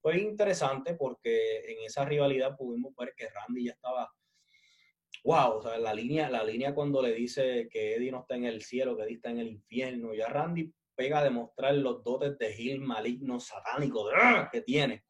fue 0.07 0.21
interesante 0.21 0.93
porque 0.93 1.69
en 1.69 1.83
esa 1.85 2.05
rivalidad 2.05 2.55
pudimos 2.55 2.95
ver 2.95 3.13
que 3.13 3.27
Randy 3.27 3.65
ya 3.65 3.73
estaba, 3.73 4.09
wow, 5.25 5.57
o 5.57 5.61
sea, 5.61 5.77
la 5.77 5.93
línea, 5.93 6.29
la 6.29 6.45
línea 6.45 6.73
cuando 6.73 7.01
le 7.01 7.13
dice 7.13 7.67
que 7.69 7.95
Eddie 7.95 8.13
no 8.13 8.21
está 8.21 8.37
en 8.37 8.45
el 8.45 8.61
cielo, 8.61 8.95
que 8.95 9.03
Eddie 9.03 9.15
está 9.15 9.31
en 9.31 9.39
el 9.39 9.49
infierno, 9.49 10.13
ya 10.13 10.29
Randy 10.29 10.73
pega 10.95 11.19
a 11.19 11.25
demostrar 11.25 11.75
los 11.75 12.05
dotes 12.05 12.37
de 12.37 12.53
Gil 12.53 12.79
maligno, 12.79 13.37
satánico 13.41 14.07
¡ah! 14.15 14.47
que 14.49 14.61
tiene. 14.61 15.03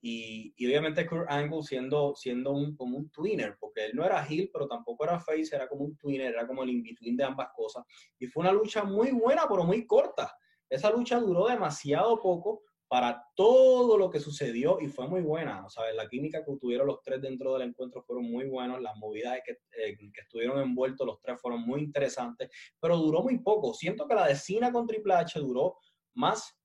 Y, 0.00 0.52
y, 0.56 0.66
obviamente 0.66 1.06
Kurt 1.06 1.30
Angle 1.30 1.62
siendo, 1.62 2.16
siendo 2.16 2.50
un, 2.50 2.74
como 2.74 2.98
un 2.98 3.10
twinner, 3.10 3.56
porque 3.60 3.84
él 3.84 3.92
no 3.94 4.04
era 4.04 4.26
Hill, 4.28 4.50
pero 4.52 4.66
tampoco 4.66 5.04
era 5.04 5.20
Face, 5.20 5.54
era 5.54 5.68
como 5.68 5.84
un 5.84 5.96
twinner, 5.96 6.34
era 6.34 6.44
como 6.44 6.64
el 6.64 6.70
in-between 6.70 7.16
de 7.16 7.22
ambas 7.22 7.50
cosas. 7.54 7.84
Y 8.18 8.26
fue 8.26 8.40
una 8.40 8.52
lucha 8.52 8.82
muy 8.82 9.12
buena, 9.12 9.46
pero 9.48 9.62
muy 9.62 9.86
corta. 9.86 10.36
Esa 10.68 10.90
lucha 10.90 11.20
duró 11.20 11.46
demasiado 11.46 12.20
poco, 12.20 12.64
para 12.88 13.24
todo 13.34 13.96
lo 13.98 14.10
que 14.10 14.20
sucedió 14.20 14.78
y 14.80 14.88
fue 14.88 15.08
muy 15.08 15.22
buena. 15.22 15.64
O 15.64 15.70
sea, 15.70 15.90
la 15.94 16.08
química 16.08 16.44
que 16.44 16.56
tuvieron 16.60 16.86
los 16.86 17.02
tres 17.02 17.20
dentro 17.20 17.54
del 17.54 17.68
encuentro 17.68 18.02
fueron 18.02 18.30
muy 18.30 18.46
buenos, 18.46 18.80
las 18.80 18.96
movidas 18.96 19.38
que, 19.44 19.52
eh, 19.82 19.96
que 19.96 20.20
estuvieron 20.20 20.60
envueltos 20.60 21.06
los 21.06 21.20
tres 21.20 21.40
fueron 21.40 21.62
muy 21.62 21.80
interesantes, 21.82 22.50
pero 22.80 22.96
duró 22.96 23.22
muy 23.22 23.38
poco. 23.38 23.74
Siento 23.74 24.06
que 24.06 24.14
la 24.14 24.26
de 24.26 24.36
Cena 24.36 24.72
con 24.72 24.86
Triple 24.86 25.14
H 25.14 25.38
duró 25.40 25.78
más 26.14 26.56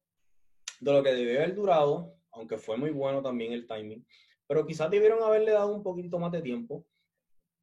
de 0.79 0.93
lo 0.93 1.03
que 1.03 1.13
debió 1.13 1.39
haber 1.39 1.55
durado, 1.55 2.15
aunque 2.31 2.57
fue 2.57 2.77
muy 2.77 2.91
bueno 2.91 3.21
también 3.21 3.53
el 3.53 3.67
timing, 3.67 4.05
pero 4.47 4.65
quizás 4.65 4.89
debieron 4.89 5.21
haberle 5.23 5.51
dado 5.51 5.73
un 5.73 5.83
poquito 5.83 6.19
más 6.19 6.31
de 6.31 6.41
tiempo 6.41 6.85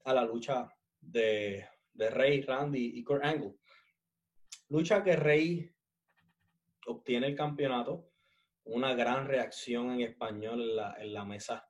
a 0.05 0.15
la 0.15 0.25
lucha 0.25 0.69
de, 1.01 1.67
de 1.93 2.11
Rey, 2.11 2.43
Randy 2.43 2.93
y 2.95 3.05
Kurt 3.05 3.25
Angle. 3.25 3.55
Lucha 4.69 5.03
que 5.03 5.17
Rey 5.17 5.73
obtiene 6.87 7.27
el 7.29 7.37
campeonato 7.37 8.06
una 8.67 8.95
gran 8.95 9.27
reacción 9.27 9.93
en 9.93 10.01
español 10.03 10.79
en 10.99 11.13
la, 11.13 11.25
mesa 11.25 11.69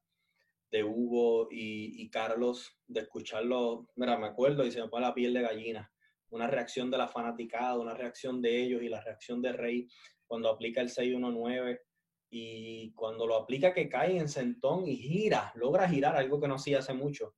de 0.70 0.82
Hugo 0.82 1.48
y, 1.50 2.08
Carlos, 2.10 2.78
de 2.86 3.00
escucharlo, 3.00 3.88
mira, 3.96 4.18
me 4.18 4.26
acuerdo 4.26 4.64
y 4.64 4.72
se 4.72 4.80
me 4.80 4.88
pone 4.88 5.06
la 5.06 5.14
piel 5.14 5.34
de 5.34 5.42
gallina, 5.42 5.92
una 6.30 6.46
reacción 6.46 6.90
de 6.90 6.98
la 6.98 7.08
fanaticada, 7.08 7.78
una 7.78 7.94
reacción 7.94 8.40
de 8.42 8.62
ellos 8.62 8.82
y 8.82 8.88
la 8.88 9.00
reacción 9.00 9.40
de 9.42 9.52
Rey 9.52 9.88
cuando 10.26 10.48
aplica 10.48 10.80
el 10.80 10.88
619 10.88 11.82
y 12.30 12.92
cuando 12.94 13.26
lo 13.26 13.36
aplica 13.36 13.72
que 13.72 13.88
cae 13.88 14.18
en 14.18 14.28
sentón 14.28 14.88
y 14.88 14.96
gira, 14.96 15.52
logra 15.54 15.88
girar, 15.88 16.16
algo 16.16 16.40
que 16.40 16.48
no 16.48 16.56
hacía 16.56 16.80
hace 16.80 16.94
mucho 16.94 17.36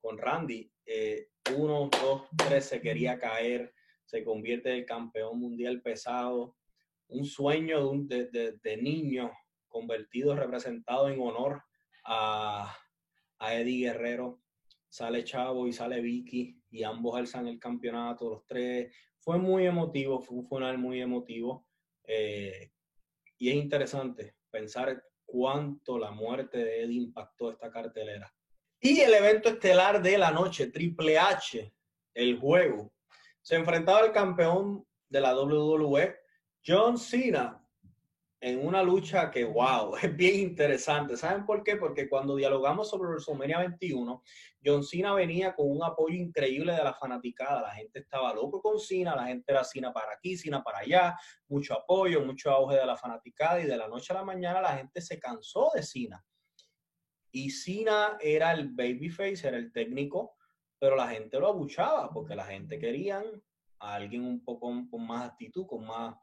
con 0.00 0.18
Randy, 0.18 0.70
eh, 0.86 1.30
uno, 1.56 1.90
dos, 1.90 2.28
tres, 2.36 2.66
se 2.66 2.80
quería 2.80 3.18
caer, 3.18 3.74
se 4.04 4.24
convierte 4.24 4.74
en 4.76 4.84
campeón 4.84 5.38
mundial 5.40 5.82
pesado, 5.82 6.56
un 7.08 7.24
sueño 7.24 7.78
de, 7.78 7.84
un, 7.86 8.08
de, 8.08 8.58
de, 8.62 8.76
niño 8.76 9.30
convertido, 9.66 10.34
representado 10.34 11.08
en 11.08 11.20
honor 11.20 11.62
a, 12.04 12.74
a, 13.38 13.54
Eddie 13.54 13.86
Guerrero. 13.86 14.40
sale 14.88 15.24
Chavo 15.24 15.66
y 15.66 15.72
sale 15.72 16.00
Vicky 16.00 16.62
y 16.70 16.82
ambos 16.82 17.16
alzan 17.16 17.48
el 17.48 17.58
campeonato, 17.58 18.28
los 18.28 18.46
tres. 18.46 18.94
Fue 19.20 19.38
muy 19.38 19.66
emotivo, 19.66 20.20
fue 20.20 20.38
un 20.38 20.48
final 20.48 20.78
muy 20.78 21.00
emotivo. 21.00 21.66
Eh, 22.04 22.72
y 23.38 23.50
es 23.50 23.54
interesante 23.54 24.36
pensar 24.50 25.02
cuánto 25.24 25.98
la 25.98 26.10
muerte 26.10 26.58
de 26.58 26.82
Eddie 26.82 27.02
impactó 27.02 27.50
esta 27.50 27.70
cartelera. 27.70 28.32
Y 28.80 29.00
el 29.00 29.12
evento 29.12 29.48
estelar 29.48 30.02
de 30.02 30.18
la 30.18 30.30
noche, 30.30 30.68
Triple 30.68 31.18
H, 31.18 31.72
el 32.14 32.38
juego, 32.38 32.92
se 33.42 33.56
enfrentaba 33.56 34.00
al 34.00 34.12
campeón 34.12 34.86
de 35.08 35.20
la 35.20 35.34
WWE, 35.34 36.17
John 36.68 36.98
Cena, 36.98 37.66
en 38.42 38.66
una 38.66 38.82
lucha 38.82 39.30
que, 39.30 39.42
wow, 39.42 39.96
es 40.02 40.14
bien 40.14 40.38
interesante. 40.38 41.16
¿Saben 41.16 41.46
por 41.46 41.62
qué? 41.62 41.76
Porque 41.76 42.10
cuando 42.10 42.36
dialogamos 42.36 42.90
sobre 42.90 43.08
WrestleMania 43.08 43.60
21, 43.60 44.22
John 44.62 44.84
Cena 44.84 45.14
venía 45.14 45.54
con 45.54 45.70
un 45.70 45.82
apoyo 45.82 46.14
increíble 46.14 46.74
de 46.74 46.84
la 46.84 46.92
fanaticada. 46.92 47.62
La 47.62 47.70
gente 47.70 48.00
estaba 48.00 48.34
loco 48.34 48.60
con 48.60 48.78
Cena, 48.78 49.16
la 49.16 49.28
gente 49.28 49.50
era 49.50 49.64
Cena 49.64 49.94
para 49.94 50.12
aquí, 50.12 50.36
Cena 50.36 50.62
para 50.62 50.80
allá, 50.80 51.16
mucho 51.48 51.72
apoyo, 51.72 52.22
mucho 52.22 52.50
auge 52.50 52.76
de 52.76 52.84
la 52.84 52.98
fanaticada 52.98 53.62
y 53.62 53.64
de 53.64 53.76
la 53.78 53.88
noche 53.88 54.12
a 54.12 54.16
la 54.16 54.24
mañana 54.24 54.60
la 54.60 54.76
gente 54.76 55.00
se 55.00 55.18
cansó 55.18 55.70
de 55.74 55.82
Cena. 55.82 56.22
Y 57.32 57.48
Cena 57.48 58.18
era 58.20 58.52
el 58.52 58.68
babyface, 58.68 59.48
era 59.48 59.56
el 59.56 59.72
técnico, 59.72 60.36
pero 60.78 60.96
la 60.96 61.08
gente 61.08 61.40
lo 61.40 61.48
abuchaba 61.48 62.10
porque 62.10 62.36
la 62.36 62.44
gente 62.44 62.78
quería 62.78 63.24
a 63.80 63.94
alguien 63.94 64.22
un 64.22 64.44
poco 64.44 64.70
con 64.90 65.06
más 65.06 65.30
actitud, 65.30 65.66
con 65.66 65.86
más 65.86 66.14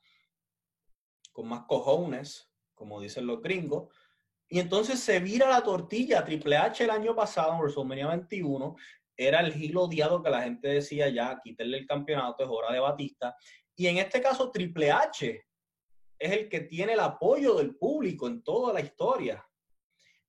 con 1.36 1.50
más 1.50 1.66
cojones, 1.68 2.50
como 2.74 3.02
dicen 3.02 3.28
los 3.28 3.42
gringos. 3.42 3.94
Y 4.48 4.60
entonces 4.60 5.02
se 5.02 5.20
vira 5.20 5.50
la 5.50 5.62
tortilla. 5.62 6.24
Triple 6.24 6.56
H 6.56 6.86
el 6.86 6.90
año 6.90 7.14
pasado, 7.14 7.52
en 7.52 7.60
WrestleMania 7.60 8.08
21, 8.08 8.76
era 9.18 9.42
el 9.42 9.52
gil 9.52 9.76
odiado 9.76 10.24
que 10.24 10.30
la 10.30 10.44
gente 10.44 10.70
decía 10.70 11.10
ya, 11.10 11.38
quítenle 11.44 11.80
el 11.80 11.86
campeonato, 11.86 12.42
es 12.42 12.50
hora 12.50 12.72
de 12.72 12.80
Batista. 12.80 13.36
Y 13.76 13.88
en 13.88 13.98
este 13.98 14.22
caso, 14.22 14.50
Triple 14.50 14.92
H 14.92 15.46
es 16.18 16.32
el 16.32 16.48
que 16.48 16.62
tiene 16.62 16.94
el 16.94 17.02
apoyo 17.02 17.56
del 17.56 17.76
público 17.76 18.28
en 18.28 18.42
toda 18.42 18.72
la 18.72 18.80
historia. 18.80 19.46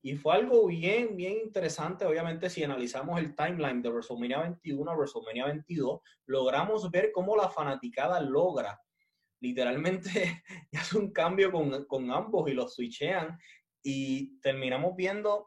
Y 0.02 0.16
fue 0.16 0.34
algo 0.34 0.66
bien, 0.66 1.16
bien 1.16 1.34
interesante. 1.44 2.04
Obviamente, 2.04 2.50
si 2.50 2.64
analizamos 2.64 3.20
el 3.20 3.36
timeline 3.36 3.80
de 3.80 3.90
WrestleMania 3.90 4.40
21 4.40 4.90
a 4.90 4.96
WrestleMania 4.96 5.46
22, 5.46 6.00
logramos 6.26 6.90
ver 6.90 7.12
cómo 7.12 7.36
la 7.36 7.48
fanaticada 7.48 8.20
logra 8.20 8.80
literalmente 9.40 10.42
hace 10.72 10.98
un 10.98 11.12
cambio 11.12 11.52
con, 11.52 12.10
ambos 12.10 12.50
y 12.50 12.54
los 12.54 12.74
switchean 12.74 13.38
y 13.82 14.38
terminamos 14.40 14.94
viendo 14.96 15.46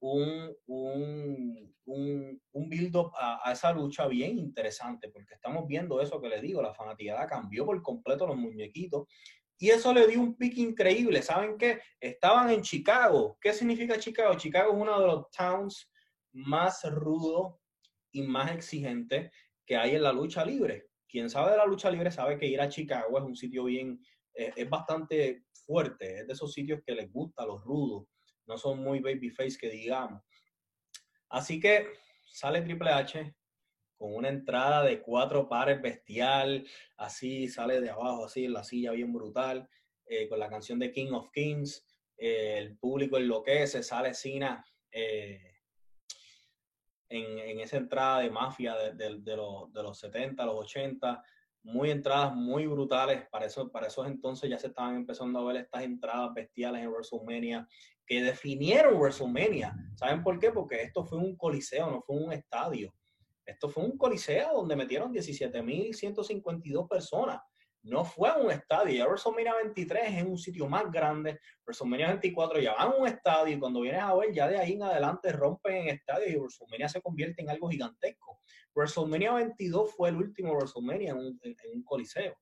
un, 0.00 0.54
un, 0.66 1.72
un, 1.84 2.68
build-up 2.68 3.12
a, 3.18 3.52
esa 3.52 3.72
lucha 3.72 4.06
bien 4.06 4.38
interesante, 4.38 5.08
porque 5.08 5.34
estamos 5.34 5.66
viendo 5.66 6.00
eso 6.00 6.20
que 6.20 6.28
les 6.28 6.42
digo, 6.42 6.62
la 6.62 6.74
fanaticada 6.74 7.26
cambió 7.26 7.64
por 7.66 7.80
completo 7.82 8.26
los 8.26 8.36
muñequitos 8.36 9.06
y 9.58 9.70
eso 9.70 9.92
le 9.92 10.06
dio 10.06 10.20
un 10.20 10.36
pick 10.36 10.58
increíble. 10.58 11.22
¿Saben 11.22 11.56
qué? 11.56 11.80
Estaban 11.98 12.50
en 12.50 12.60
Chicago. 12.60 13.38
¿Qué 13.40 13.54
significa 13.54 13.98
Chicago? 13.98 14.34
Chicago 14.34 14.72
es 14.72 14.78
uno 14.78 15.00
de 15.00 15.06
los 15.06 15.30
towns 15.30 15.90
más 16.32 16.84
rudos 16.92 17.54
y 18.12 18.22
más 18.22 18.52
exigentes 18.52 19.30
que 19.64 19.76
hay 19.76 19.96
en 19.96 20.02
la 20.02 20.12
lucha 20.12 20.44
libre 20.44 20.88
quien 21.08 21.30
sabe 21.30 21.52
de 21.52 21.56
la 21.56 21.66
lucha 21.66 21.90
libre 21.90 22.10
sabe 22.10 22.38
que 22.38 22.46
ir 22.46 22.60
a 22.60 22.68
Chicago 22.68 23.18
es 23.18 23.24
un 23.24 23.36
sitio 23.36 23.64
bien, 23.64 24.00
eh, 24.34 24.52
es 24.56 24.68
bastante 24.68 25.44
fuerte, 25.52 26.20
es 26.20 26.26
de 26.26 26.32
esos 26.32 26.52
sitios 26.52 26.80
que 26.86 26.94
les 26.94 27.10
gusta, 27.10 27.46
los 27.46 27.62
rudos, 27.62 28.06
no 28.46 28.56
son 28.58 28.82
muy 28.82 29.00
babyface 29.00 29.58
que 29.58 29.70
digamos. 29.70 30.22
Así 31.28 31.58
que 31.58 31.88
sale 32.30 32.62
Triple 32.62 32.90
H 32.90 33.34
con 33.96 34.14
una 34.14 34.28
entrada 34.28 34.84
de 34.84 35.00
cuatro 35.00 35.48
pares 35.48 35.80
bestial, 35.80 36.66
así 36.98 37.48
sale 37.48 37.80
de 37.80 37.90
abajo, 37.90 38.26
así 38.26 38.44
en 38.44 38.52
la 38.52 38.62
silla 38.62 38.92
bien 38.92 39.12
brutal, 39.12 39.68
eh, 40.04 40.28
con 40.28 40.38
la 40.38 40.48
canción 40.48 40.78
de 40.78 40.92
King 40.92 41.12
of 41.12 41.30
Kings, 41.32 41.84
eh, 42.16 42.58
el 42.58 42.78
público 42.78 43.16
enloquece, 43.16 43.82
sale 43.82 44.14
Cena 44.14 44.64
en, 47.08 47.60
esa 47.60 47.76
entrada 47.76 48.20
de 48.20 48.30
mafia 48.30 48.74
de, 48.74 49.36
los, 49.36 49.72
de 49.72 49.82
los 49.82 49.98
70, 49.98 50.44
los 50.44 50.56
80, 50.56 51.22
muy 51.62 51.90
entradas 51.90 52.34
muy 52.34 52.66
brutales. 52.66 53.26
Para, 53.30 53.46
eso, 53.46 53.70
para 53.70 53.88
esos 53.88 54.06
entonces 54.06 54.48
ya 54.48 54.58
se 54.58 54.68
estaban 54.68 54.96
empezando 54.96 55.38
a 55.38 55.44
ver 55.44 55.62
estas 55.62 55.82
entradas 55.82 56.32
bestiales 56.34 56.82
en 56.82 56.90
WrestleMania 56.90 57.66
que 58.06 58.22
definieron 58.22 58.98
WrestleMania. 58.98 59.74
¿Saben 59.96 60.22
por 60.22 60.38
qué? 60.38 60.50
Porque 60.52 60.82
esto 60.82 61.04
fue 61.04 61.18
un 61.18 61.36
coliseo, 61.36 61.90
no 61.90 62.00
fue 62.02 62.16
un 62.16 62.32
estadio. 62.32 62.94
Esto 63.44 63.68
fue 63.68 63.84
un 63.84 63.96
coliseo 63.96 64.54
donde 64.54 64.76
metieron 64.76 65.12
17.152 65.12 66.88
personas 66.88 67.40
no 67.86 68.04
fue 68.04 68.28
a 68.28 68.36
un 68.36 68.50
estadio. 68.50 68.94
Ya 68.94 69.06
WrestleMania 69.06 69.54
23 69.54 70.18
es 70.18 70.24
un 70.24 70.38
sitio 70.38 70.68
más 70.68 70.90
grande. 70.90 71.40
WrestleMania 71.64 72.08
24 72.08 72.60
ya 72.60 72.74
van 72.74 72.92
a 72.92 72.96
un 72.96 73.06
estadio 73.06 73.56
y 73.56 73.58
cuando 73.58 73.80
vienes 73.80 74.02
a 74.02 74.14
ver, 74.14 74.32
ya 74.32 74.48
de 74.48 74.58
ahí 74.58 74.72
en 74.72 74.82
adelante 74.82 75.32
rompen 75.32 75.76
en 75.76 75.88
estadio 75.88 76.28
y 76.28 76.36
WrestleMania 76.36 76.88
se 76.88 77.00
convierte 77.00 77.42
en 77.42 77.50
algo 77.50 77.68
gigantesco. 77.68 78.40
WrestleMania 78.74 79.32
22 79.34 79.94
fue 79.94 80.08
el 80.08 80.16
último 80.16 80.52
WrestleMania 80.54 81.12
en 81.12 81.18
un, 81.18 81.84
coliseo. 81.84 82.36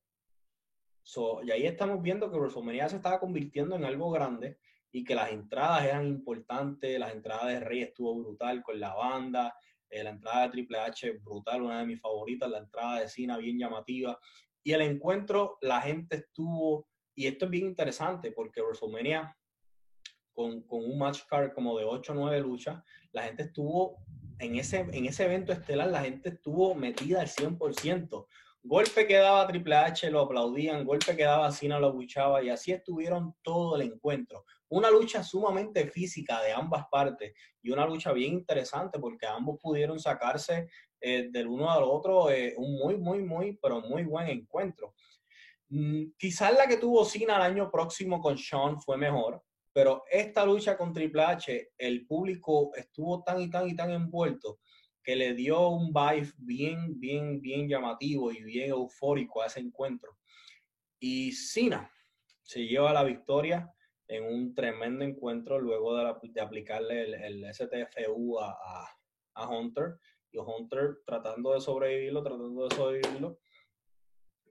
y 1.44 1.50
ahí 1.50 1.66
estamos 1.66 2.02
viendo 2.02 2.30
que 2.30 2.38
WrestleMania 2.38 2.88
se 2.88 2.96
estaba 2.96 3.20
convirtiendo 3.20 3.76
en 3.76 3.84
algo 3.84 4.10
grande 4.10 4.58
y 4.90 5.04
que 5.04 5.14
las 5.14 5.30
entradas 5.30 5.84
eran 5.84 6.06
importantes. 6.06 6.98
Las 6.98 7.12
entradas 7.12 7.48
de 7.48 7.60
Rey 7.60 7.82
estuvo 7.82 8.14
brutal 8.16 8.62
con 8.62 8.80
la 8.80 8.94
banda. 8.94 9.54
Eh, 9.90 10.02
la 10.02 10.10
entrada 10.10 10.44
de 10.44 10.50
Triple 10.50 10.78
H 10.78 11.12
brutal, 11.18 11.62
una 11.62 11.80
de 11.80 11.86
mis 11.86 12.00
favoritas. 12.00 12.48
La 12.48 12.58
entrada 12.58 13.00
de 13.00 13.08
Cena 13.08 13.36
bien 13.36 13.58
llamativa. 13.58 14.18
Y 14.64 14.72
el 14.72 14.80
encuentro, 14.80 15.58
la 15.60 15.80
gente 15.82 16.16
estuvo, 16.16 16.88
y 17.14 17.26
esto 17.26 17.44
es 17.44 17.50
bien 17.50 17.66
interesante 17.66 18.32
porque 18.32 18.62
WrestleMania, 18.62 19.36
con, 20.32 20.62
con 20.62 20.84
un 20.84 20.98
match 20.98 21.20
card 21.28 21.52
como 21.52 21.78
de 21.78 21.84
8 21.84 22.12
o 22.12 22.14
9 22.16 22.40
luchas, 22.40 22.82
la 23.12 23.22
gente 23.22 23.44
estuvo 23.44 24.04
en 24.38 24.56
ese, 24.56 24.80
en 24.80 25.04
ese 25.04 25.26
evento 25.26 25.52
estelar, 25.52 25.88
la 25.88 26.02
gente 26.02 26.30
estuvo 26.30 26.74
metida 26.74 27.20
al 27.20 27.28
100%. 27.28 28.26
Golpe 28.62 29.06
que 29.06 29.16
daba 29.16 29.46
Triple 29.46 29.76
H, 29.76 30.10
lo 30.10 30.20
aplaudían, 30.20 30.86
golpe 30.86 31.14
que 31.14 31.24
daba 31.24 31.52
Cena, 31.52 31.78
lo 31.78 31.92
buchaba, 31.92 32.42
y 32.42 32.48
así 32.48 32.72
estuvieron 32.72 33.34
todo 33.42 33.76
el 33.76 33.82
encuentro. 33.82 34.46
Una 34.68 34.90
lucha 34.90 35.22
sumamente 35.22 35.86
física 35.88 36.40
de 36.42 36.52
ambas 36.52 36.86
partes 36.90 37.34
y 37.62 37.70
una 37.70 37.86
lucha 37.86 38.12
bien 38.12 38.32
interesante 38.32 38.98
porque 38.98 39.26
ambos 39.26 39.58
pudieron 39.60 40.00
sacarse 40.00 40.68
eh, 41.06 41.28
del 41.30 41.48
uno 41.48 41.70
al 41.70 41.82
otro 41.82 42.30
eh, 42.30 42.54
un 42.56 42.78
muy, 42.78 42.96
muy, 42.96 43.22
muy, 43.22 43.58
pero 43.60 43.82
muy 43.82 44.04
buen 44.04 44.26
encuentro. 44.28 44.94
Mm, 45.68 46.12
quizás 46.16 46.54
la 46.54 46.66
que 46.66 46.78
tuvo 46.78 47.04
Cena 47.04 47.36
el 47.36 47.42
año 47.42 47.70
próximo 47.70 48.22
con 48.22 48.38
Sean 48.38 48.80
fue 48.80 48.96
mejor, 48.96 49.42
pero 49.70 50.04
esta 50.10 50.46
lucha 50.46 50.78
con 50.78 50.94
Triple 50.94 51.22
H, 51.22 51.72
el 51.76 52.06
público 52.06 52.74
estuvo 52.74 53.22
tan 53.22 53.38
y 53.42 53.50
tan 53.50 53.68
y 53.68 53.76
tan 53.76 53.90
envuelto 53.90 54.60
que 55.02 55.14
le 55.14 55.34
dio 55.34 55.68
un 55.68 55.92
vibe 55.92 56.32
bien, 56.38 56.98
bien, 56.98 57.38
bien 57.42 57.68
llamativo 57.68 58.32
y 58.32 58.42
bien 58.42 58.70
eufórico 58.70 59.42
a 59.42 59.46
ese 59.46 59.60
encuentro. 59.60 60.16
Y 60.98 61.32
Cena 61.32 61.92
se 62.42 62.60
lleva 62.66 62.94
la 62.94 63.04
victoria 63.04 63.70
en 64.08 64.24
un 64.24 64.54
tremendo 64.54 65.04
encuentro 65.04 65.58
luego 65.58 65.98
de, 65.98 66.40
aplicarle 66.40 67.26
el, 67.26 67.44
STFU 67.52 68.38
a, 68.40 68.56
a 69.34 69.48
Hunter 69.50 69.98
y 70.34 70.38
Hunter 70.38 70.98
tratando 71.06 71.54
de 71.54 71.60
sobrevivirlo, 71.60 72.22
tratando 72.22 72.68
de 72.68 72.74
sobrevivirlo, 72.74 73.38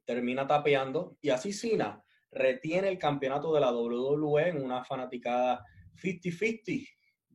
termina 0.05 0.47
tapeando 0.47 1.17
y 1.21 1.29
así 1.29 1.51
Cena 1.53 2.03
retiene 2.31 2.87
el 2.87 2.97
campeonato 2.97 3.53
de 3.53 3.61
la 3.61 3.71
WWE 3.71 4.49
en 4.49 4.63
una 4.63 4.83
fanaticada 4.83 5.63
50-50, 6.01 6.87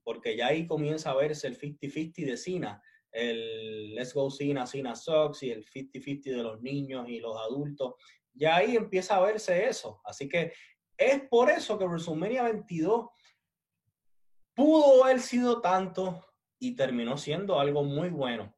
porque 0.02 0.36
ya 0.36 0.48
ahí 0.48 0.66
comienza 0.66 1.10
a 1.10 1.16
verse 1.16 1.46
el 1.46 1.58
50-50 1.58 2.26
de 2.26 2.36
Cena, 2.36 2.82
el 3.12 3.94
Let's 3.94 4.14
Go 4.14 4.30
Cena, 4.30 4.66
Cena 4.66 4.96
Sucks 4.96 5.42
y 5.42 5.50
el 5.50 5.64
50-50 5.64 6.22
de 6.24 6.42
los 6.42 6.60
niños 6.60 7.08
y 7.08 7.20
los 7.20 7.36
adultos. 7.38 7.94
Ya 8.34 8.56
ahí 8.56 8.76
empieza 8.76 9.16
a 9.16 9.20
verse 9.20 9.68
eso. 9.68 10.00
Así 10.04 10.28
que 10.28 10.52
es 10.96 11.20
por 11.28 11.50
eso 11.50 11.78
que 11.78 11.84
WrestleMania 11.84 12.44
22 12.44 13.08
pudo 14.54 15.04
haber 15.04 15.20
sido 15.20 15.60
tanto 15.60 16.27
y 16.58 16.74
terminó 16.74 17.16
siendo 17.16 17.58
algo 17.60 17.84
muy 17.84 18.10
bueno. 18.10 18.54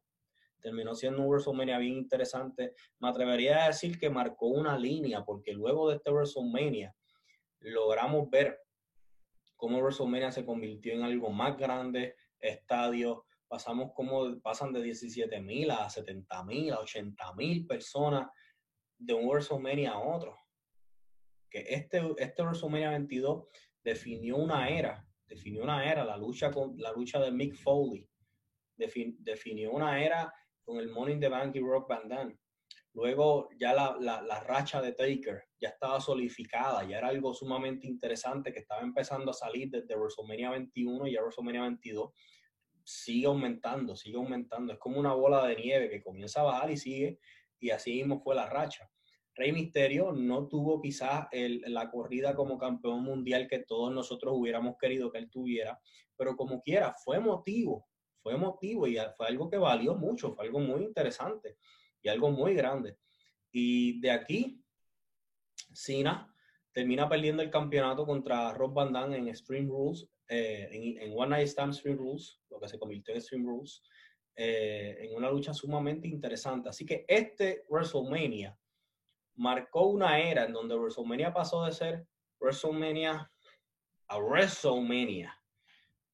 Terminó 0.59 0.93
siendo 0.93 1.21
un 1.21 1.27
WrestleMania 1.27 1.77
bien 1.79 1.93
interesante. 1.93 2.73
Me 2.99 3.09
atrevería 3.09 3.63
a 3.63 3.67
decir 3.67 3.99
que 3.99 4.09
marcó 4.09 4.47
una 4.47 4.77
línea, 4.77 5.23
porque 5.23 5.53
luego 5.53 5.89
de 5.89 5.95
este 5.95 6.11
WrestleMania 6.11 6.95
logramos 7.59 8.29
ver 8.29 8.59
cómo 9.55 9.79
WrestleMania 9.79 10.31
se 10.31 10.45
convirtió 10.45 10.93
en 10.93 11.03
algo 11.03 11.29
más 11.31 11.57
grande, 11.57 12.15
estadio. 12.39 13.25
Pasamos 13.47 13.91
como 13.93 14.39
pasan 14.41 14.71
de 14.71 14.81
17 14.81 15.41
mil 15.41 15.71
a 15.71 15.89
70 15.89 16.43
mil, 16.43 16.73
a 16.73 16.79
80 16.79 17.33
mil 17.33 17.65
personas 17.65 18.29
de 18.97 19.13
un 19.13 19.27
WrestleMania 19.27 19.91
a 19.91 19.99
otro. 19.99 20.37
Que 21.49 21.65
este, 21.67 22.01
este 22.17 22.43
WrestleMania 22.43 22.91
22 22.91 23.45
definió 23.83 24.37
una 24.37 24.69
era 24.69 25.05
definió 25.31 25.63
una 25.63 25.89
era, 25.89 26.03
la 26.03 26.17
lucha, 26.17 26.51
con, 26.51 26.77
la 26.77 26.91
lucha 26.91 27.19
de 27.19 27.31
Mick 27.31 27.55
Foley, 27.55 28.05
definió 28.75 29.71
una 29.71 30.03
era 30.03 30.33
con 30.61 30.77
el 30.77 30.89
Money 30.89 31.13
in 31.15 31.19
the 31.21 31.29
Bank 31.29 31.55
y 31.55 31.59
Rock 31.59 31.87
Van 31.87 32.37
Luego 32.93 33.47
ya 33.57 33.73
la, 33.73 33.97
la, 34.01 34.39
racha 34.41 34.81
de 34.81 34.91
Taker 34.91 35.45
ya 35.57 35.69
estaba 35.69 36.01
solidificada, 36.01 36.83
ya 36.83 36.97
era 36.97 37.07
algo 37.07 37.33
sumamente 37.33 37.87
interesante 37.87 38.51
que 38.51 38.59
estaba 38.59 38.81
empezando 38.81 39.31
a 39.31 39.33
salir 39.33 39.69
desde 39.69 39.95
WrestleMania 39.95 40.49
21 40.49 41.07
y 41.07 41.15
WrestleMania 41.15 41.61
22. 41.61 42.11
Sigue 42.83 43.27
aumentando, 43.27 43.95
sigue 43.95 44.17
aumentando. 44.17 44.73
Es 44.73 44.79
como 44.79 44.99
una 44.99 45.13
bola 45.13 45.47
de 45.47 45.55
nieve 45.55 45.89
que 45.89 46.03
comienza 46.03 46.41
a 46.41 46.43
bajar 46.43 46.71
y 46.71 46.75
sigue, 46.75 47.19
y 47.61 47.69
así 47.69 47.93
mismo 47.93 48.19
fue 48.19 48.35
la 48.35 48.49
racha. 48.49 48.91
Rey 49.35 49.51
Misterio 49.51 50.11
no 50.11 50.47
tuvo 50.47 50.81
quizás 50.81 51.27
la 51.31 51.89
corrida 51.89 52.35
como 52.35 52.57
campeón 52.57 53.03
mundial 53.03 53.47
que 53.47 53.59
todos 53.59 53.93
nosotros 53.93 54.33
hubiéramos 54.35 54.75
querido 54.77 55.11
que 55.11 55.19
él 55.19 55.29
tuviera, 55.29 55.79
pero 56.17 56.35
como 56.35 56.61
quiera, 56.61 56.93
fue 57.03 57.17
emotivo, 57.17 57.87
fue 58.21 58.33
emotivo 58.33 58.87
y 58.87 58.97
fue 59.15 59.27
algo 59.27 59.49
que 59.49 59.57
valió 59.57 59.95
mucho, 59.95 60.33
fue 60.33 60.45
algo 60.45 60.59
muy 60.59 60.83
interesante 60.83 61.57
y 62.01 62.09
algo 62.09 62.29
muy 62.29 62.53
grande. 62.55 62.97
Y 63.51 63.99
de 64.01 64.11
aquí, 64.11 64.63
Cena 65.73 66.33
termina 66.73 67.09
perdiendo 67.09 67.41
el 67.41 67.49
campeonato 67.49 68.05
contra 68.05 68.53
Rob 68.53 68.73
Van 68.73 68.93
Damme 68.93 69.17
en 69.17 69.27
Extreme 69.27 69.67
Rules, 69.67 70.07
eh, 70.27 70.97
en, 71.01 71.13
One 71.15 71.29
Night 71.29 71.47
Stand 71.47 71.73
Extreme 71.73 71.97
Rules, 71.97 72.39
lo 72.49 72.59
que 72.59 72.69
se 72.69 72.79
convirtió 72.79 73.13
en 73.13 73.19
Extreme 73.19 73.45
Rules, 73.45 73.83
eh, 74.35 74.97
en 75.01 75.15
una 75.15 75.29
lucha 75.29 75.53
sumamente 75.53 76.07
interesante. 76.07 76.69
Así 76.69 76.85
que 76.85 77.05
este 77.07 77.63
WrestleMania 77.69 78.57
marcó 79.41 79.87
una 79.87 80.19
era 80.19 80.45
en 80.45 80.53
donde 80.53 80.75
WrestleMania 80.75 81.33
pasó 81.33 81.65
de 81.65 81.71
ser 81.71 82.05
WrestleMania 82.39 83.29
a 84.07 84.17
WrestleMania. 84.19 85.35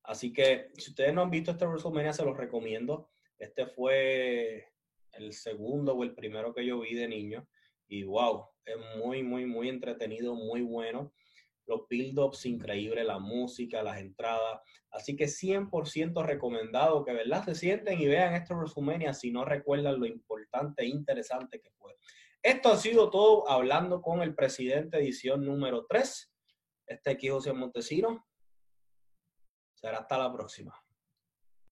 Así 0.04 0.32
que 0.32 0.70
si 0.76 0.92
ustedes 0.92 1.14
no 1.14 1.24
han 1.24 1.30
visto 1.30 1.52
este 1.52 1.68
WrestleMania, 1.68 2.14
se 2.14 2.24
los 2.24 2.38
recomiendo. 2.38 3.10
Este 3.38 3.66
fue 3.66 4.72
el 5.12 5.34
segundo 5.34 5.94
o 5.94 6.04
el 6.04 6.16
primero 6.16 6.54
que 6.54 6.66
yo 6.66 6.80
vi 6.80 6.96
de 6.96 7.10
niño. 7.10 7.46
Y 7.90 8.04
wow, 8.04 8.46
es 8.64 8.78
muy, 8.98 9.24
muy, 9.24 9.46
muy 9.46 9.68
entretenido, 9.68 10.34
muy 10.34 10.62
bueno. 10.62 11.14
Los 11.66 11.82
build-ups 11.90 12.46
increíbles, 12.46 13.06
la 13.06 13.20
música, 13.20 13.84
las 13.84 14.00
entradas. 14.00 14.62
Así 14.90 15.18
que 15.18 15.26
100% 15.26 16.26
recomendado 16.26 17.04
que, 17.04 17.12
¿verdad? 17.12 17.44
Se 17.44 17.56
sienten 17.56 18.00
y 18.00 18.08
vean 18.08 18.36
este 18.36 18.54
WrestleMania 18.54 19.14
si 19.14 19.32
no 19.32 19.44
recuerdan 19.44 20.00
lo 20.00 20.06
importante 20.06 20.84
e 20.84 20.88
interesante 20.88 21.60
que 21.60 21.72
fue. 21.72 21.94
Esto 22.48 22.70
ha 22.70 22.78
sido 22.78 23.10
todo 23.10 23.50
hablando 23.50 24.02
con 24.02 24.22
el 24.22 24.34
presidente, 24.34 25.00
edición 25.00 25.44
número 25.44 25.86
3. 25.86 26.32
Este 26.86 27.10
aquí 27.10 27.28
José 27.28 27.52
Montesino. 27.52 28.26
Será 29.74 29.98
hasta 29.98 30.18
la 30.18 30.32
próxima. 30.32 30.74